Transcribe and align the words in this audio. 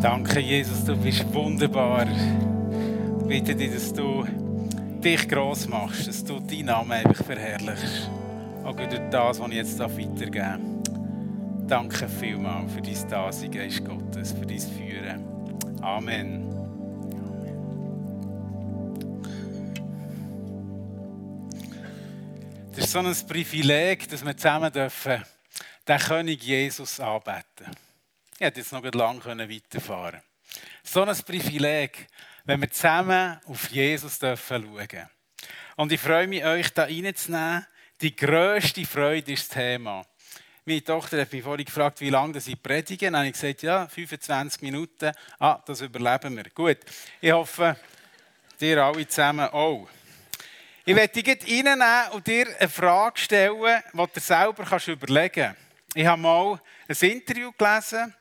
Danke, 0.00 0.38
Jesus, 0.38 0.84
du 0.84 0.96
bist 0.96 1.24
wunderbar. 1.34 2.06
Ich 2.06 3.26
bitte 3.26 3.56
dich, 3.56 3.74
dass 3.74 3.92
du 3.92 4.24
dich 5.02 5.28
gross 5.28 5.66
machst, 5.66 6.06
dass 6.06 6.24
du 6.24 6.38
deinen 6.38 6.66
Namen 6.66 6.92
einfach 6.92 7.24
verherrlichst. 7.24 8.08
Auch 8.64 8.76
durch 8.76 9.00
das, 9.10 9.40
was 9.40 9.48
ich 9.48 9.54
jetzt 9.54 9.78
weitergeben 9.80 10.82
darf. 10.84 11.66
Danke 11.66 12.08
vielmals 12.08 12.72
für 12.72 12.80
dein 12.80 13.08
Dasein, 13.10 13.50
Geist 13.50 13.84
Gottes, 13.84 14.32
für 14.32 14.46
dein 14.46 14.60
Führen. 14.60 15.24
Amen. 15.82 16.48
Es 22.76 22.84
ist 22.84 22.92
so 22.92 23.00
ein 23.00 23.16
Privileg, 23.26 24.08
dass 24.08 24.24
wir 24.24 24.36
zusammen 24.36 24.72
dürfen 24.72 25.24
den 25.88 25.98
König 25.98 26.44
Jesus 26.44 27.00
anbeten. 27.00 27.87
Ich 28.40 28.46
hätte 28.46 28.60
jetzt 28.60 28.70
noch 28.70 28.84
lange 28.84 29.24
weiterfahren 29.24 30.12
können. 30.12 30.22
So 30.84 31.02
ein 31.02 31.16
Privileg, 31.26 32.06
wenn 32.44 32.60
wir 32.60 32.70
zusammen 32.70 33.40
auf 33.46 33.68
Jesus 33.68 34.16
dürfen 34.20 34.62
schauen 34.62 35.08
Und 35.74 35.90
ich 35.90 36.00
freue 36.00 36.28
mich, 36.28 36.44
euch 36.44 36.72
da 36.72 36.84
reinzunehmen. 36.84 37.66
Die 38.00 38.14
grösste 38.14 38.84
Freude 38.84 39.32
ist 39.32 39.48
das 39.48 39.56
Thema. 39.56 40.06
Meine 40.64 40.84
Tochter 40.84 41.20
hat 41.20 41.32
mich 41.32 41.42
vorhin 41.42 41.66
gefragt, 41.66 42.00
wie 42.00 42.10
lange 42.10 42.40
sie 42.40 42.54
predigen. 42.54 43.12
Dann 43.12 43.22
habe 43.22 43.26
ich 43.26 43.32
gesagt, 43.32 43.62
ja, 43.62 43.88
25 43.88 44.62
Minuten. 44.62 45.10
Ah, 45.40 45.60
das 45.66 45.80
überleben 45.80 46.36
wir. 46.36 46.44
Gut. 46.54 46.78
Ich 47.20 47.32
hoffe, 47.32 47.76
dir 48.60 48.84
alle 48.84 49.08
zusammen 49.08 49.48
auch. 49.48 49.88
Ich 50.84 50.94
werde 50.94 51.20
dich 51.20 51.26
reinnehmen 51.26 52.12
und 52.12 52.24
dir 52.24 52.46
eine 52.56 52.68
Frage 52.68 53.18
stellen, 53.18 53.82
die 53.92 54.06
du 54.14 54.20
selber 54.20 54.64
überlegen 54.86 55.32
kannst. 55.34 55.67
Ich 55.94 56.04
habe 56.04 56.20
mal 56.20 56.60
ein 56.86 56.96
Interview 57.10 57.50
gelesen. 57.52 58.14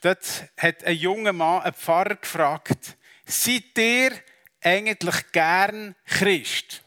Dort 0.00 0.50
hat 0.58 0.84
ein 0.84 0.96
junger 0.96 1.32
Mann 1.32 1.62
einen 1.62 1.74
Pfarrer 1.74 2.16
gefragt, 2.16 2.96
seid 3.24 3.78
ihr 3.78 4.12
eigentlich 4.60 5.32
gern 5.32 5.94
Christ? 6.04 6.82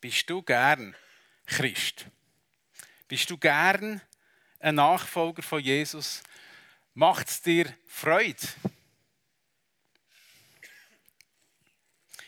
Bist 0.00 0.28
du 0.28 0.42
gern 0.42 0.94
Christ? 1.46 2.06
Bist 3.06 3.30
du 3.30 3.38
gern 3.38 4.00
ein 4.58 4.74
Nachfolger 4.74 5.42
von 5.42 5.60
Jesus? 5.60 6.22
Macht 6.94 7.28
es 7.28 7.40
dir 7.40 7.72
Freude? 7.86 8.36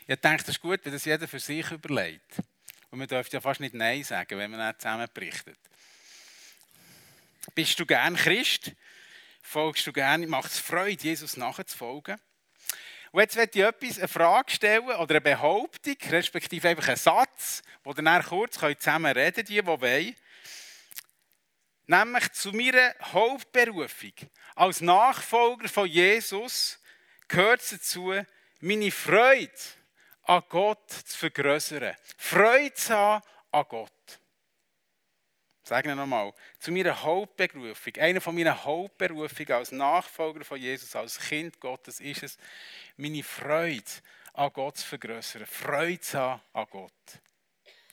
Ich 0.07 0.19
denke, 0.19 0.43
das 0.43 0.55
ist 0.55 0.61
gut, 0.61 0.79
wenn 0.83 0.93
das 0.93 1.05
jeder 1.05 1.27
für 1.27 1.39
sich 1.39 1.69
überlegt. 1.71 2.37
Und 2.89 2.99
man 2.99 3.07
dürfte 3.07 3.37
ja 3.37 3.41
fast 3.41 3.59
nicht 3.59 3.73
Nein 3.73 4.03
sagen, 4.03 4.37
wenn 4.37 4.51
man 4.51 4.67
nicht 4.67 4.81
zusammen 4.81 5.07
berichtet. 5.13 5.57
Bist 7.55 7.79
du 7.79 7.85
gern 7.85 8.15
Christ? 8.15 8.71
Folgst 9.41 9.85
du 9.85 9.93
gern? 9.93 10.27
Macht 10.27 10.51
es 10.51 10.59
Freude, 10.59 11.03
Jesus 11.03 11.37
nachzufolgen? 11.37 12.19
Und 13.11 13.21
jetzt 13.21 13.35
werde 13.35 13.59
ich 13.59 13.63
etwas, 13.63 13.99
eine 13.99 14.07
Frage 14.07 14.51
stellen 14.51 14.85
oder 14.85 15.11
eine 15.11 15.21
Behauptung, 15.21 15.95
respektive 16.09 16.69
einfach 16.69 16.87
einen 16.87 16.97
Satz, 16.97 17.61
wo 17.83 17.93
dann 17.93 18.23
kurz 18.23 18.57
zusammen 18.59 19.11
reden 19.11 19.45
die, 19.45 19.61
die 19.61 19.65
wollen. 19.67 20.15
Nämlich 21.85 22.31
zu 22.31 22.51
meiner 22.53 22.95
Hauptberufung 23.01 24.13
als 24.55 24.81
Nachfolger 24.81 25.69
von 25.69 25.87
Jesus 25.87 26.79
gehört 27.27 27.71
dazu, 27.71 28.13
meine 28.61 28.91
Freude 28.91 29.51
an 30.23 30.41
Gott 30.49 30.89
zu 30.89 31.17
vergrößern. 31.17 31.95
Freude 32.17 32.73
zu 32.73 32.95
haben 32.95 33.23
an 33.51 33.65
Gott. 33.69 33.92
Sagen 35.63 35.87
wir 35.87 35.95
nochmal, 35.95 36.33
zu 36.59 36.71
meiner 36.71 37.01
Hauptberufung, 37.01 37.95
einer 37.97 38.19
von 38.19 38.35
meinen 38.35 38.63
Hauptberufungen 38.63 39.53
als 39.53 39.71
Nachfolger 39.71 40.43
von 40.43 40.59
Jesus, 40.59 40.93
als 40.95 41.17
Kind 41.17 41.59
Gottes, 41.61 42.01
ist 42.01 42.23
es, 42.23 42.37
meine 42.97 43.23
Freude 43.23 43.83
an 44.33 44.51
Gott 44.51 44.77
zu 44.77 44.87
vergrößern, 44.87 45.45
Freude 45.45 46.01
zu 46.01 46.19
haben 46.19 46.41
an 46.51 46.65
Gott. 46.69 46.91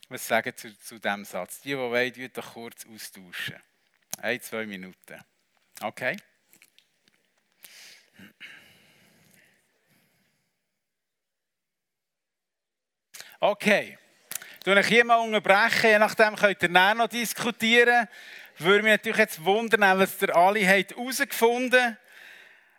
Was 0.08 0.26
sagen 0.26 0.52
Sie 0.56 0.76
zu, 0.76 0.78
zu 0.80 0.98
diesem 0.98 1.24
Satz? 1.24 1.60
Die, 1.60 1.68
die 1.68 1.78
wollen, 1.78 2.12
die 2.12 2.28
doch 2.28 2.54
kurz 2.54 2.84
austauschen. 2.86 3.62
Ein, 4.18 4.40
zwei 4.40 4.66
Minuten. 4.66 5.24
Okay? 5.80 6.16
Okay. 13.38 13.99
Ich 14.62 14.70
euch 14.70 14.86
hier 14.88 15.06
mal 15.06 15.16
unterbrechen, 15.16 15.88
je 15.88 15.98
nachdem 15.98 16.36
könnt 16.36 16.62
ihr 16.62 16.68
dann 16.68 16.98
noch 16.98 17.08
diskutieren. 17.08 18.06
Würde 18.58 18.82
mich 18.82 18.92
natürlich 18.92 19.16
jetzt 19.16 19.42
wundern, 19.42 19.98
was 19.98 20.20
ihr 20.20 20.36
alle 20.36 20.60
herausgefunden 20.60 21.82
habt. 21.82 21.96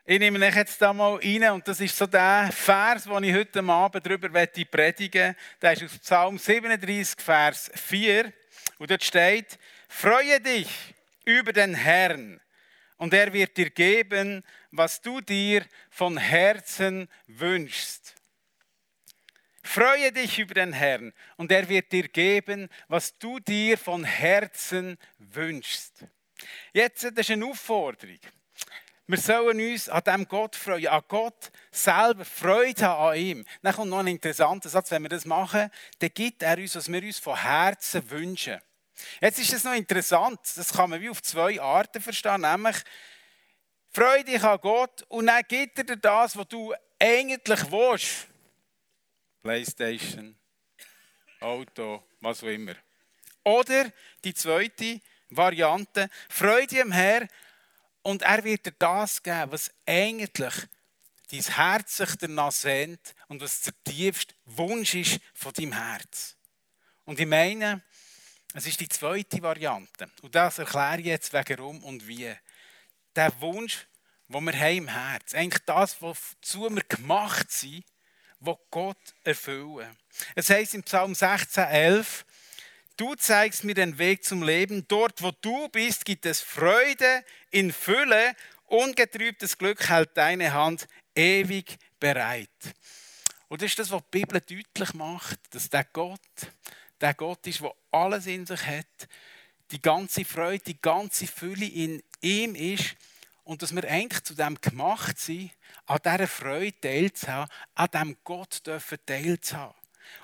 Ich 0.05 0.19
nehme 0.19 0.45
euch 0.45 0.55
jetzt 0.55 0.79
da 0.79 0.93
mal 0.93 1.15
rein 1.15 1.49
und 1.49 1.67
das 1.67 1.79
ist 1.79 1.97
so 1.97 2.05
der 2.05 2.51
Vers, 2.53 3.05
den 3.05 3.23
ich 3.23 3.33
heute 3.33 3.63
Abend 3.63 4.05
darüber 4.05 4.29
predigen 4.29 5.27
möchte. 5.29 5.35
Der 5.59 5.73
ist 5.73 5.83
aus 5.83 5.97
Psalm 5.97 6.37
37, 6.37 7.19
Vers 7.19 7.71
4. 7.73 8.31
Und 8.77 8.91
dort 8.91 9.03
steht, 9.03 9.57
Freue 9.87 10.39
dich 10.39 10.69
über 11.25 11.51
den 11.51 11.73
Herrn 11.73 12.39
und 12.97 13.13
er 13.13 13.33
wird 13.33 13.57
dir 13.57 13.71
geben, 13.71 14.43
was 14.71 15.01
du 15.01 15.19
dir 15.19 15.65
von 15.89 16.17
Herzen 16.17 17.09
wünschst. 17.27 18.20
Freue 19.63 20.11
dich 20.11 20.39
über 20.39 20.55
den 20.55 20.73
Herrn 20.73 21.13
und 21.37 21.51
er 21.51 21.67
wird 21.69 21.91
dir 21.91 22.07
geben, 22.07 22.67
was 22.87 23.17
du 23.17 23.39
dir 23.39 23.77
von 23.77 24.03
Herzen 24.03 24.97
wünschst. 25.19 26.05
Jetzt, 26.73 27.03
das 27.03 27.11
ist 27.17 27.31
eine 27.31 27.45
Aufforderung. 27.45 28.19
Wir 29.07 29.17
sollen 29.17 29.59
uns 29.59 29.89
an 29.89 30.03
dem 30.05 30.27
Gott 30.27 30.55
freuen, 30.55 30.87
an 30.87 31.03
Gott 31.07 31.51
selber 31.69 32.23
Freude 32.23 32.87
haben 32.87 33.09
an 33.09 33.17
ihm. 33.17 33.45
Dann 33.61 33.75
kommt 33.75 33.89
noch 33.89 33.99
ein 33.99 34.07
interessanter 34.07 34.69
Satz, 34.69 34.89
wenn 34.91 35.03
wir 35.03 35.09
das 35.09 35.25
machen, 35.25 35.69
dann 35.99 36.09
gibt 36.13 36.41
er 36.43 36.57
uns, 36.57 36.75
was 36.75 36.91
wir 36.91 37.03
uns 37.03 37.19
von 37.19 37.35
Herzen 37.35 38.09
wünschen. 38.09 38.59
Jetzt 39.19 39.39
ist 39.39 39.53
es 39.53 39.63
noch 39.63 39.73
interessant, 39.73 40.39
das 40.55 40.73
kann 40.73 40.89
man 40.89 41.01
wie 41.01 41.09
auf 41.09 41.21
zwei 41.21 41.59
Arten 41.59 42.01
verstehen, 42.01 42.41
nämlich 42.41 42.77
Freude 43.89 44.31
dich 44.31 44.43
an 44.43 44.59
Gott 44.61 45.03
und 45.09 45.27
dann 45.27 45.43
gibt 45.45 45.77
er 45.79 45.83
dir 45.83 45.97
das, 45.97 46.37
was 46.37 46.47
du 46.47 46.73
eigentlich 46.97 47.71
willst. 47.71 48.30
Playstation, 49.41 50.35
Auto, 51.39 52.03
was 52.19 52.43
auch 52.43 52.47
immer. 52.47 52.75
Oder 53.43 53.91
die 54.23 54.33
zweite 54.33 55.01
Variante, 55.29 56.09
Freude 56.29 56.81
am 56.81 56.91
Herr 56.91 57.27
und 58.03 58.21
er 58.21 58.43
wird 58.43 58.65
dir 58.65 58.73
das 58.77 59.21
geben, 59.21 59.51
was 59.51 59.71
eigentlich 59.85 60.67
dein 61.31 61.41
Herz 61.41 61.97
sich 61.97 62.15
danach 62.17 62.51
sehnt 62.51 63.15
und 63.27 63.41
was 63.41 63.61
der 63.61 63.73
tiefste 63.83 64.35
Wunsch 64.45 64.95
ist 64.95 65.19
von 65.33 65.53
deinem 65.53 65.73
Herz. 65.73 66.35
Und 67.05 67.19
ich 67.19 67.27
meine, 67.27 67.81
es 68.53 68.67
ist 68.67 68.79
die 68.79 68.89
zweite 68.89 69.41
Variante. 69.41 70.09
Und 70.21 70.35
das 70.35 70.59
erkläre 70.59 70.99
ich 70.99 71.05
jetzt 71.05 71.33
warum 71.33 71.83
und 71.83 72.07
wie. 72.07 72.33
Der 73.15 73.41
Wunsch, 73.41 73.87
den 74.27 74.43
wir 74.43 74.53
haben 74.53 74.77
im 74.77 74.87
Herz, 74.87 75.33
eigentlich 75.33 75.63
das, 75.65 76.01
wozu 76.01 76.69
wir 76.69 76.83
gemacht 76.83 77.51
sind, 77.51 77.85
wo 78.41 78.59
Gott 78.69 78.97
erfüllen. 79.23 79.95
Es 80.35 80.49
heißt 80.49 80.73
im 80.73 80.83
Psalm 80.83 81.13
16,11, 81.13 82.25
Du 82.97 83.15
zeigst 83.15 83.63
mir 83.63 83.73
den 83.73 83.97
Weg 83.97 84.23
zum 84.23 84.43
Leben. 84.43 84.85
Dort, 84.87 85.23
wo 85.23 85.31
du 85.41 85.69
bist, 85.69 86.05
gibt 86.05 86.25
es 86.25 86.41
Freude 86.41 87.23
in 87.49 87.71
Fülle. 87.71 88.35
Ungetrübtes 88.67 89.57
Glück 89.57 89.89
hält 89.89 90.15
deine 90.15 90.53
Hand 90.53 90.87
ewig 91.15 91.77
bereit. 91.99 92.49
Und 93.47 93.61
das 93.61 93.71
ist 93.71 93.79
das, 93.79 93.91
was 93.91 94.03
die 94.03 94.19
Bibel 94.19 94.39
deutlich 94.39 94.93
macht, 94.93 95.39
dass 95.49 95.69
der 95.69 95.83
Gott, 95.85 96.19
der 96.99 97.13
Gott 97.15 97.47
ist, 97.47 97.61
der 97.61 97.73
alles 97.91 98.27
in 98.27 98.45
sich 98.45 98.65
hat, 98.65 99.07
die 99.71 99.81
ganze 99.81 100.23
Freude, 100.23 100.63
die 100.63 100.79
ganze 100.79 101.25
Fülle 101.25 101.65
in 101.65 102.03
ihm 102.21 102.53
ist 102.53 102.95
und 103.43 103.61
dass 103.61 103.75
wir 103.75 103.83
eigentlich 103.89 104.23
zu 104.23 104.35
dem 104.35 104.59
gemacht 104.59 105.19
sind, 105.19 105.51
an 105.85 105.99
dieser 106.03 106.27
Freude 106.27 106.79
teilzuhaben, 106.79 107.49
an 107.75 107.89
diesem 107.91 108.17
Gott 108.23 108.65
dürfen 108.65 108.97
teilzuhaben. 109.05 109.75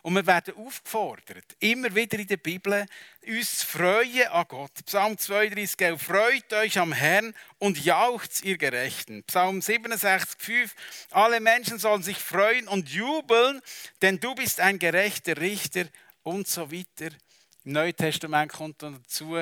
Und 0.02 0.16
wir 0.16 0.26
werden 0.26 0.56
aufgefordert, 0.58 1.56
immer 1.60 1.94
wieder 1.94 2.20
in 2.20 2.28
der 2.28 2.38
Bibel, 2.38 2.86
uns 3.26 3.60
zu 3.60 3.68
freuen 3.68 4.28
an 4.28 4.46
Gott. 4.48 4.72
Psalm 4.86 5.18
32, 5.18 5.80
11, 5.80 6.02
freut 6.02 6.54
euch 6.54 6.78
am 6.80 6.94
Herrn 6.94 7.34
und 7.58 7.84
jaucht 7.84 8.44
ihr 8.44 8.58
Gerechten. 8.58 9.24
Psalm 9.24 9.62
67, 9.62 10.38
5, 10.40 10.76
alle 11.12 11.40
Menschen 11.40 11.80
sollen 11.80 12.04
sich 12.04 12.18
freuen 12.18 12.68
und 12.68 12.90
jubeln, 12.90 13.62
denn 14.02 14.20
du 14.20 14.36
bist 14.36 14.60
ein 14.60 14.80
gerechter 14.80 15.38
Richter 15.38 15.86
und 16.24 16.48
so 16.48 16.72
weiter. 16.72 17.16
Im 17.64 17.74
Neuen 17.74 17.96
Testament 17.96 18.52
kommt 18.54 18.82
dann 18.84 19.02
dazu, 19.02 19.38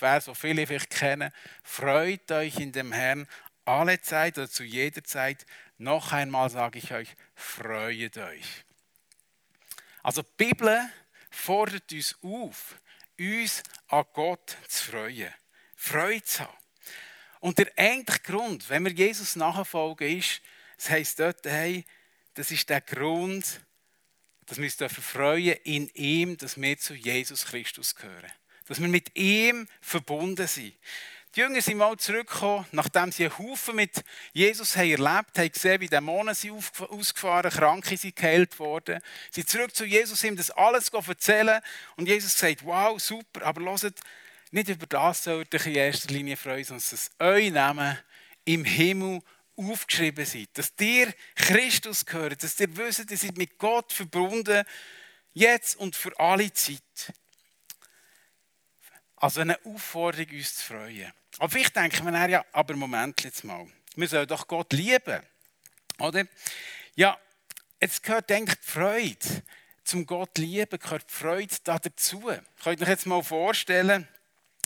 Vers, 0.00 0.24
den 0.24 0.34
viele 0.34 0.66
vielleicht 0.66 0.90
kennen, 0.90 1.30
freut 1.62 2.32
euch 2.32 2.58
in 2.58 2.72
dem 2.72 2.90
Herrn 2.90 3.28
alle 3.66 4.00
Zeit 4.00 4.38
oder 4.38 4.50
zu 4.50 4.64
jeder 4.64 5.04
Zeit. 5.04 5.44
Noch 5.76 6.12
einmal 6.12 6.48
sage 6.50 6.78
ich 6.78 6.92
euch, 6.92 7.14
freut 7.34 8.16
euch. 8.16 8.64
Also 10.02 10.22
die 10.22 10.44
Bibel 10.44 10.80
fordert 11.30 11.92
uns 11.92 12.16
auf, 12.22 12.76
uns 13.18 13.62
an 13.88 14.04
Gott 14.14 14.56
zu 14.68 14.90
freuen. 14.90 15.32
Freude 15.76 16.24
zu 16.24 16.40
haben. 16.40 16.56
Und 17.40 17.58
der 17.58 17.70
eigentliche 17.76 18.20
Grund, 18.20 18.68
wenn 18.68 18.84
wir 18.84 18.92
Jesus 18.92 19.36
nachfolgen, 19.36 20.18
ist, 20.18 20.40
das 20.76 20.90
heisst 20.90 21.20
dort, 21.20 21.44
hey, 21.44 21.84
das 22.34 22.50
ist 22.50 22.68
der 22.70 22.80
Grund, 22.80 23.60
dass 24.46 24.58
wir 24.58 24.64
uns 24.64 25.06
freuen 25.06 25.56
in 25.64 25.88
ihm, 25.94 26.36
dass 26.36 26.60
wir 26.60 26.78
zu 26.78 26.94
Jesus 26.94 27.44
Christus 27.44 27.94
gehören. 27.94 28.32
Dass 28.70 28.80
wir 28.80 28.86
mit 28.86 29.18
ihm 29.18 29.66
verbunden 29.80 30.46
sind. 30.46 30.72
Die 31.34 31.40
Jünger 31.40 31.60
sind 31.60 31.78
mal 31.78 31.96
zurückgekommen, 31.96 32.66
nachdem 32.70 33.10
sie 33.10 33.24
einen 33.24 33.36
Haufen 33.36 33.74
mit 33.74 34.04
Jesus 34.32 34.76
haben 34.76 34.92
erlebt 34.92 35.36
haben, 35.38 35.50
gesehen, 35.50 35.80
wie 35.80 35.88
Dämonen 35.88 36.36
sind 36.36 36.52
ausgefahren, 36.78 37.50
Kranke 37.50 37.96
sind 37.96 38.14
geheilt 38.14 38.56
worden. 38.60 39.00
Sie 39.32 39.40
sind 39.40 39.50
zurück 39.50 39.74
zu 39.74 39.84
Jesus, 39.84 40.22
ihm 40.22 40.36
das 40.36 40.52
alles 40.52 40.88
erzählen. 40.90 41.60
Und 41.96 42.06
Jesus 42.06 42.38
sagt, 42.38 42.64
wow, 42.64 43.00
super, 43.00 43.44
aber 43.44 43.60
hört, 43.60 43.98
nicht 44.52 44.68
über 44.68 44.86
das 44.86 45.24
sollt 45.24 45.52
ihr 45.52 45.66
in 45.66 45.74
erster 45.74 46.14
Linie 46.14 46.36
freuen, 46.36 46.62
sondern 46.62 46.86
dass 46.88 47.10
euer 47.18 47.50
Name 47.50 47.98
im 48.44 48.64
Himmel 48.64 49.20
aufgeschrieben 49.56 50.24
seid. 50.24 50.50
Dass 50.54 50.76
dir 50.76 51.12
Christus 51.34 52.06
gehört, 52.06 52.44
dass 52.44 52.60
ihr 52.60 52.76
wisst, 52.76 53.10
ihr 53.10 53.16
seid 53.16 53.36
mit 53.36 53.58
Gott 53.58 53.92
verbunden, 53.92 54.62
jetzt 55.32 55.74
und 55.74 55.96
für 55.96 56.16
alle 56.20 56.52
Zeit. 56.52 57.12
Also 59.20 59.42
eine 59.42 59.58
Aufforderung, 59.66 60.32
uns 60.32 60.56
zu 60.56 60.66
freuen. 60.66 61.12
Aber 61.38 61.50
vielleicht 61.50 61.76
denken 61.76 62.06
wir 62.06 62.28
ja, 62.28 62.44
aber 62.52 62.74
Moment 62.74 63.22
jetzt 63.22 63.44
mal, 63.44 63.66
wir 63.94 64.08
sollen 64.08 64.26
doch 64.26 64.48
Gott 64.48 64.72
lieben. 64.72 65.22
Oder? 65.98 66.24
Ja, 66.94 67.18
jetzt 67.80 68.02
gehört 68.02 68.32
eigentlich 68.32 68.58
die 68.58 68.70
Freude. 68.70 69.42
Zum 69.84 70.06
Gott 70.06 70.38
lieben 70.38 70.78
gehört 70.78 71.04
die 71.08 71.14
Freude 71.14 71.54
da 71.64 71.78
dazu. 71.78 72.20
Könnt 72.62 72.80
ihr 72.80 72.82
euch 72.84 72.88
jetzt 72.88 73.06
mal 73.06 73.22
vorstellen, 73.22 74.08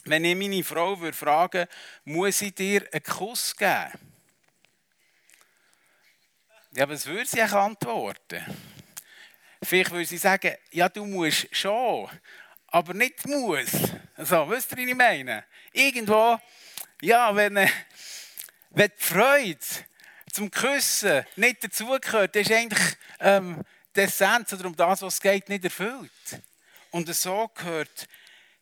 wenn 0.04 0.24
ich 0.24 0.36
meine 0.36 0.62
Frau 0.62 1.00
würde 1.00 1.16
fragen 1.16 1.66
muss 2.04 2.40
ich 2.40 2.54
dir 2.54 2.86
einen 2.92 3.02
Kuss 3.02 3.56
geben? 3.56 3.90
Ja, 6.72 6.88
was 6.88 7.06
würde 7.06 7.26
sie 7.26 7.42
antworten? 7.42 8.44
Vielleicht 9.62 9.90
würde 9.90 10.04
sie 10.04 10.18
sagen, 10.18 10.54
ja, 10.70 10.88
du 10.88 11.06
musst 11.06 11.48
schon, 11.56 12.08
aber 12.74 12.92
nicht 12.92 13.24
muss. 13.28 13.70
Also, 14.16 14.50
wisst 14.50 14.72
ihr, 14.72 14.78
was 14.78 14.84
ich 14.88 14.94
meine? 14.96 15.44
Irgendwo, 15.72 16.40
ja, 17.02 17.34
wenn, 17.36 17.56
äh, 17.56 17.68
wenn 18.70 18.90
die 18.90 19.04
Freude 19.04 19.60
zum 20.32 20.50
Küssen 20.50 21.24
nicht 21.36 21.62
dazugehört, 21.62 22.34
ist 22.34 22.50
eigentlich 22.50 22.96
ähm, 23.20 23.62
die 23.94 24.00
Essenz 24.00 24.52
oder 24.54 24.66
um 24.66 24.74
das, 24.74 25.02
was 25.02 25.14
es 25.14 25.20
geht, 25.20 25.48
nicht 25.48 25.62
erfüllt. 25.62 26.10
Und 26.90 27.14
so 27.14 27.48
gehört 27.54 28.08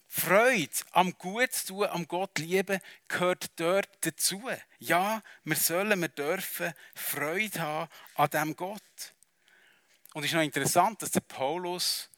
Freude 0.08 0.68
am 0.90 1.16
Gut 1.16 1.54
zu 1.54 1.68
tun, 1.68 1.86
am 1.86 2.06
Gott 2.06 2.38
lieben, 2.38 2.80
gehört 3.08 3.58
dort 3.58 3.88
dazu. 4.02 4.42
Ja, 4.78 5.22
wir 5.44 5.56
sollen, 5.56 5.98
wir 5.98 6.08
dürfen 6.08 6.74
Freude 6.94 7.60
haben 7.60 7.88
an 8.16 8.28
diesem 8.28 8.56
Gott. 8.56 9.14
Und 10.12 10.24
es 10.24 10.28
ist 10.28 10.34
noch 10.34 10.42
interessant, 10.42 11.00
dass 11.00 11.12
der 11.12 11.20
Paulus, 11.20 12.10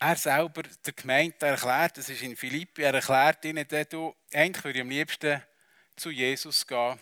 er 0.00 0.16
selber 0.16 0.62
der 0.62 0.92
Gemeinde 0.94 1.46
erklärt, 1.46 1.98
das 1.98 2.08
ist 2.08 2.22
in 2.22 2.34
Philippi, 2.34 2.82
er 2.82 2.94
erklärt 2.94 3.44
ihnen, 3.44 3.66
du, 3.88 4.16
eigentlich 4.32 4.64
würde 4.64 4.78
ich 4.78 4.82
am 4.82 4.90
liebsten 4.90 5.42
zu 5.94 6.10
Jesus 6.10 6.66
gehen. 6.66 6.98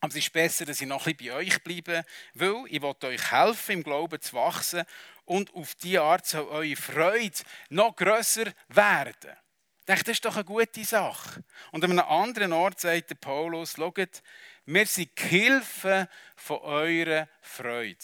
Aber 0.00 0.10
es 0.10 0.16
ist 0.16 0.32
besser, 0.32 0.64
dass 0.64 0.80
ich 0.80 0.88
noch 0.88 1.06
ein 1.06 1.16
bisschen 1.16 1.34
bei 1.34 1.38
euch 1.38 1.62
bleibe, 1.62 2.04
weil 2.34 2.64
ich 2.68 2.82
will 2.82 2.94
euch 3.02 3.30
helfen, 3.30 3.72
im 3.72 3.82
Glauben 3.82 4.20
zu 4.20 4.34
wachsen 4.34 4.84
und 5.26 5.54
auf 5.54 5.74
diese 5.76 6.02
Art 6.02 6.26
soll 6.26 6.48
eure 6.48 6.76
Freude 6.76 7.42
noch 7.68 7.94
grösser 7.94 8.52
werden. 8.68 9.36
Ich 9.80 9.86
denke, 9.86 10.04
das 10.04 10.12
ist 10.12 10.24
doch 10.24 10.34
eine 10.34 10.44
gute 10.44 10.84
Sache. 10.84 11.44
Und 11.72 11.84
an 11.84 11.90
einem 11.90 12.08
anderen 12.08 12.52
Ort 12.54 12.80
sagt 12.80 13.10
der 13.10 13.16
Paulus, 13.16 13.74
schaut, 13.76 14.22
wir 14.64 14.86
sind 14.86 15.10
die 15.18 15.28
Hilfe 15.28 16.08
von 16.36 16.58
eurer 16.60 17.28
Freude. 17.42 17.98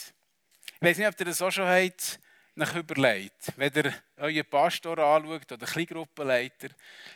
Ich 0.75 0.83
weiß 0.83 0.99
nicht, 0.99 1.09
ob 1.09 1.19
ihr 1.19 1.27
das 1.27 1.41
auch 1.41 1.51
schon 1.51 1.67
habt, 1.67 2.21
nach 2.55 2.75
überlegt, 2.75 3.53
wenn 3.57 3.73
ihr 3.75 3.95
euren 4.17 4.45
Pastor 4.45 4.99
anschaut 4.99 5.53
oder 5.53 5.67
Kleingruppenleiter, 5.67 6.69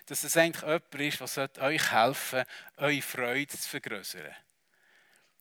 dass 0.06 0.25
es 0.25 0.36
eigentlich 0.36 0.62
jemand 0.62 0.94
ist, 1.00 1.36
der 1.36 1.62
euch 1.62 1.92
helfen 1.92 2.44
soll, 2.76 2.84
eure 2.84 3.02
Freude 3.02 3.48
zu 3.48 3.69
vergrößern. 3.69 4.34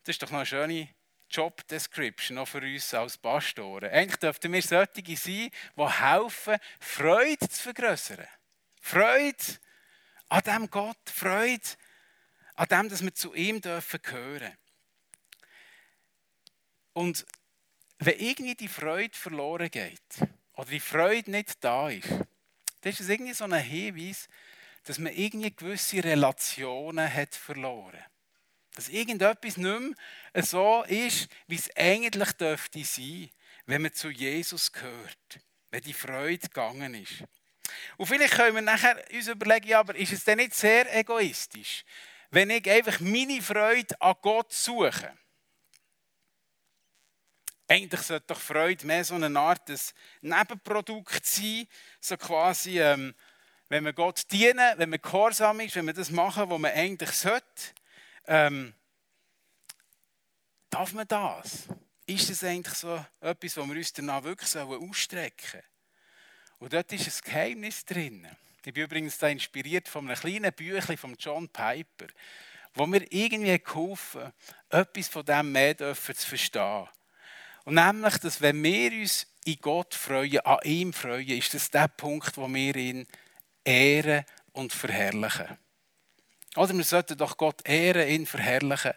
Das 0.03 0.15
ist 0.15 0.21
doch 0.21 0.31
noch 0.31 0.39
eine 0.39 0.45
schöne 0.45 0.89
Job 1.29 1.67
Description 1.67 2.37
auch 2.37 2.47
für 2.47 2.61
uns 2.61 2.93
als 2.93 3.17
Pastoren. 3.17 3.89
Eigentlich 3.89 4.19
dürften 4.19 4.51
wir 4.51 4.61
solche 4.61 5.15
sein, 5.15 5.49
die 5.49 5.51
helfen, 5.77 6.57
Freude 6.79 7.49
zu 7.49 7.63
vergrößern. 7.63 8.27
Freude 8.81 9.43
an 10.29 10.41
dem 10.41 10.69
Gott, 10.69 10.97
Freude 11.05 11.63
an 12.55 12.67
dem, 12.67 12.89
dass 12.89 13.03
wir 13.03 13.13
zu 13.13 13.33
ihm 13.33 13.61
dürfen 13.61 14.01
gehören. 14.01 14.57
Und 16.93 17.25
wenn 18.05 18.19
irgendwie 18.19 18.55
die 18.55 18.67
Freude 18.67 19.17
verloren 19.17 19.69
geht 19.69 20.01
oder 20.53 20.69
die 20.69 20.79
Freude 20.79 21.31
nicht 21.31 21.63
da 21.63 21.89
ist, 21.89 22.09
dann 22.09 22.91
ist 22.91 23.00
es 23.00 23.09
irgendwie 23.09 23.33
so 23.33 23.45
ein 23.45 23.53
Hinweis, 23.53 24.27
dass 24.83 25.00
man 25.00 25.13
irgendwie 25.13 25.55
gewisse 25.55 26.03
Relationen 26.03 27.13
hat 27.13 27.35
verloren 27.35 28.03
dass 28.75 28.89
irgendetwas 28.89 29.57
nicht 29.57 29.79
mehr 30.33 30.44
so 30.44 30.83
ist, 30.88 31.27
wie 31.47 31.55
es 31.55 31.69
eigentlich 31.75 32.31
dürfte 32.33 32.83
sein, 32.83 33.29
wenn 33.65 33.83
man 33.83 33.94
zu 33.94 34.09
Jesus 34.09 34.71
gehört, 34.71 35.39
wenn 35.69 35.81
die 35.81 35.94
Freude 35.94 36.47
gegangen 36.47 36.95
ist. 36.95 37.23
Und 37.97 38.07
vielleicht 38.07 38.33
können 38.33 38.55
wir 38.55 38.61
nachher 38.61 39.03
uns 39.11 39.27
überlegen, 39.27 39.67
ja, 39.67 39.79
aber 39.79 39.95
ist 39.95 40.11
es 40.11 40.23
denn 40.23 40.38
nicht 40.38 40.55
sehr 40.55 40.94
egoistisch, 40.95 41.85
wenn 42.31 42.50
ich 42.50 42.69
einfach 42.69 43.00
meine 43.00 43.41
Freude 43.41 44.00
an 44.01 44.15
Gott 44.21 44.51
suche? 44.51 45.13
Eigentlich 47.73 48.01
sollte 48.01 48.27
doch 48.27 48.39
Freude 48.39 48.85
mehr 48.85 49.03
so 49.03 49.15
eine 49.15 49.39
Art 49.39 49.67
des 49.67 49.95
Nebenprodukt 50.21 51.25
sein, 51.25 51.67
so 51.99 52.15
quasi, 52.17 52.79
ähm, 52.79 53.15
wenn 53.67 53.83
wir 53.83 53.93
Gott 53.93 54.31
dienen, 54.31 54.77
wenn 54.77 54.91
man 54.91 55.01
gehorsam 55.01 55.59
ist, 55.59 55.75
wenn 55.75 55.87
wir 55.87 55.93
das 55.95 56.11
machen, 56.11 56.51
was 56.51 56.59
man 56.59 56.71
eigentlich 56.71 57.09
sollte, 57.09 57.73
ähm, 58.27 58.75
darf 60.69 60.93
man 60.93 61.07
das? 61.07 61.67
Ist 62.05 62.29
das 62.29 62.43
eigentlich 62.43 62.75
so 62.75 63.03
etwas, 63.19 63.57
wo 63.57 63.65
wir 63.65 63.75
uns 63.75 63.91
danach 63.91 64.21
wirklich 64.21 64.55
ausstrecken 64.55 65.49
sollen? 65.49 65.63
Und 66.59 66.73
dort 66.73 66.93
ist 66.93 67.07
ein 67.07 67.31
Geheimnis 67.31 67.85
drin. 67.85 68.27
Ich 68.63 68.71
bin 68.71 68.83
übrigens 68.83 69.17
da 69.17 69.29
inspiriert 69.29 69.87
von 69.87 70.07
einem 70.07 70.19
kleinen 70.19 70.53
Büchlein 70.53 70.97
von 70.97 71.15
John 71.17 71.49
Piper, 71.49 72.05
wo 72.75 72.85
mir 72.85 73.11
irgendwie 73.11 73.57
geholfen 73.57 74.31
etwas 74.69 75.07
von 75.07 75.25
dem 75.25 75.51
mehr 75.51 75.75
zu 75.75 75.95
verstehen. 75.95 76.88
Und 77.65 77.75
nämlich, 77.75 78.17
dass 78.17 78.41
wenn 78.41 78.62
wir 78.63 78.91
uns 78.91 79.27
in 79.46 79.58
Gott 79.62 79.93
freuen, 79.93 80.39
an 80.39 80.60
ihm 80.63 80.93
freuen, 80.93 81.29
ist 81.29 81.53
das 81.53 81.72
der 81.72 81.88
Punkt, 81.88 82.38
wo 82.38 82.48
wir 82.48 82.75
ihn 82.75 83.08
ehren 83.63 84.25
und 84.51 84.74
verherrlichen. 84.74 85.58
Oder 86.55 86.74
wir 86.74 86.84
sollten 86.84 87.17
doch 87.17 87.38
Gott 87.38 87.67
ehren, 87.67 88.08
ihn 88.08 88.25
verherrlichen. 88.25 88.93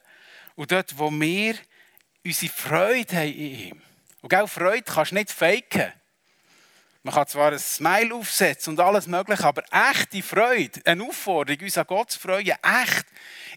Und 0.56 0.73
dort, 0.73 0.99
wo 0.99 1.11
wir 1.11 1.54
unsere 2.25 2.52
Freude 2.52 3.16
haben 3.16 3.32
in 3.32 3.58
ihm. 3.68 3.82
Und 4.20 4.35
auch 4.35 4.49
Freude 4.49 4.82
kannst 4.82 5.12
du 5.12 5.16
nicht 5.16 5.30
faken. 5.30 5.92
Man 7.02 7.14
kann 7.14 7.28
zwar 7.28 7.52
ein 7.52 7.58
Smile 7.61 8.16
aufsetzen 8.16 8.73
und 8.73 8.80
alles 8.80 9.06
mögliche, 9.06 9.44
aber 9.44 9.62
echte 9.70 10.25
Freude, 10.25 10.80
eine 10.85 11.04
Aufforderung, 11.04 11.62
uns 11.62 11.78
an 11.78 11.87
Gott 11.87 12.11
zu 12.11 12.18
freuen, 12.18 12.56
echt 12.62 13.06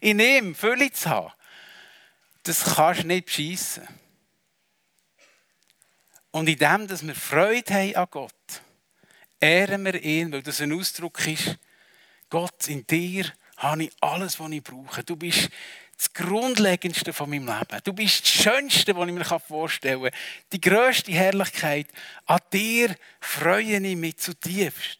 in 0.01 0.19
ihm 0.19 0.53
Fülle 0.53 0.91
zu 0.91 1.09
haben, 1.09 1.33
das 2.43 2.75
kannst 2.75 3.01
du 3.01 3.07
nicht 3.07 3.25
beschissen. 3.25 3.87
Und 6.39 6.47
in 6.47 6.57
dem, 6.57 6.87
dass 6.87 7.05
wir 7.05 7.15
Freude 7.15 7.73
haben 7.73 7.95
an 7.97 8.07
Gott, 8.09 8.61
ehren 9.41 9.83
wir 9.83 10.01
ihn, 10.01 10.31
weil 10.31 10.41
das 10.41 10.61
ein 10.61 10.71
Ausdruck 10.71 11.27
ist, 11.27 11.57
Gott, 12.29 12.69
in 12.69 12.87
dir 12.87 13.25
habe 13.57 13.83
ich 13.83 13.91
alles, 13.99 14.39
was 14.39 14.49
ich 14.49 14.63
brauche. 14.63 15.03
Du 15.03 15.17
bist 15.17 15.49
das 15.97 16.13
Grundlegendste 16.13 17.11
von 17.11 17.29
meinem 17.29 17.45
Leben. 17.45 17.81
Du 17.83 17.91
bist 17.91 18.21
das 18.21 18.29
Schönste, 18.29 18.95
was 18.95 19.09
ich 19.09 19.13
mir 19.13 19.25
vorstellen 19.25 20.01
kann. 20.01 20.11
Die 20.53 20.61
grösste 20.61 21.11
Herrlichkeit. 21.11 21.87
An 22.25 22.39
dir 22.53 22.95
freue 23.19 23.77
ich 23.77 23.97
mich 23.97 24.15
zutiefst. 24.15 24.99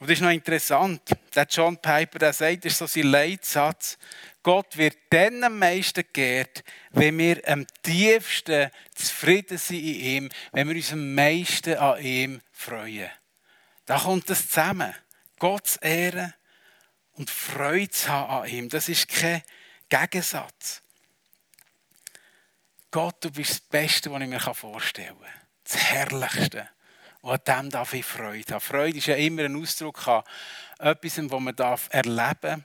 Und 0.00 0.08
das 0.08 0.16
ist 0.16 0.22
noch 0.22 0.30
interessant. 0.30 1.02
Der 1.34 1.46
John 1.48 1.76
Piper 1.76 2.18
der 2.18 2.32
sagt, 2.32 2.64
das 2.64 2.72
ist 2.72 2.78
so 2.78 2.86
sein 2.86 3.04
Leitsatz. 3.04 3.98
Gott 4.42 4.78
wird 4.78 4.96
dann 5.10 5.44
am 5.44 5.58
meisten 5.58 6.02
geehrt, 6.10 6.64
wenn 6.90 7.18
wir 7.18 7.46
am 7.46 7.66
tiefsten 7.82 8.70
zufrieden 8.94 9.58
sind 9.58 9.80
in 9.80 10.00
ihm, 10.00 10.28
wenn 10.52 10.68
wir 10.68 10.74
uns 10.74 10.92
am 10.92 11.14
meisten 11.14 11.76
an 11.76 12.02
ihm 12.02 12.40
freuen. 12.50 13.10
Da 13.84 13.98
kommt 13.98 14.30
das 14.30 14.48
zusammen. 14.48 14.94
Gott 15.38 15.66
zu 15.66 15.78
ehren 15.82 16.32
und 17.12 17.28
Freude 17.28 17.90
zu 17.90 18.08
haben 18.08 18.44
an 18.44 18.48
ihm. 18.48 18.68
Das 18.70 18.88
ist 18.88 19.06
kein 19.06 19.42
Gegensatz. 19.90 20.80
Gott, 22.90 23.16
du 23.22 23.30
bist 23.30 23.50
das 23.50 23.60
Beste, 23.60 24.10
was 24.10 24.22
ich 24.22 24.28
mir 24.28 24.40
vorstellen 24.40 25.18
kann. 25.20 25.28
Das 25.64 25.76
Herrlichste. 25.76 26.68
Und 27.22 27.48
an 27.48 27.62
dem 27.64 27.70
darf 27.70 27.92
ich 27.92 28.04
Freude 28.04 28.54
haben. 28.54 28.60
Freude 28.60 28.98
ist 28.98 29.06
ja 29.06 29.16
immer 29.16 29.44
ein 29.44 29.56
Ausdruck 29.56 30.06
an 30.08 30.22
etwas, 30.78 31.18
was 31.18 31.40
man 31.40 31.54
erleben 31.90 32.40
darf. 32.40 32.60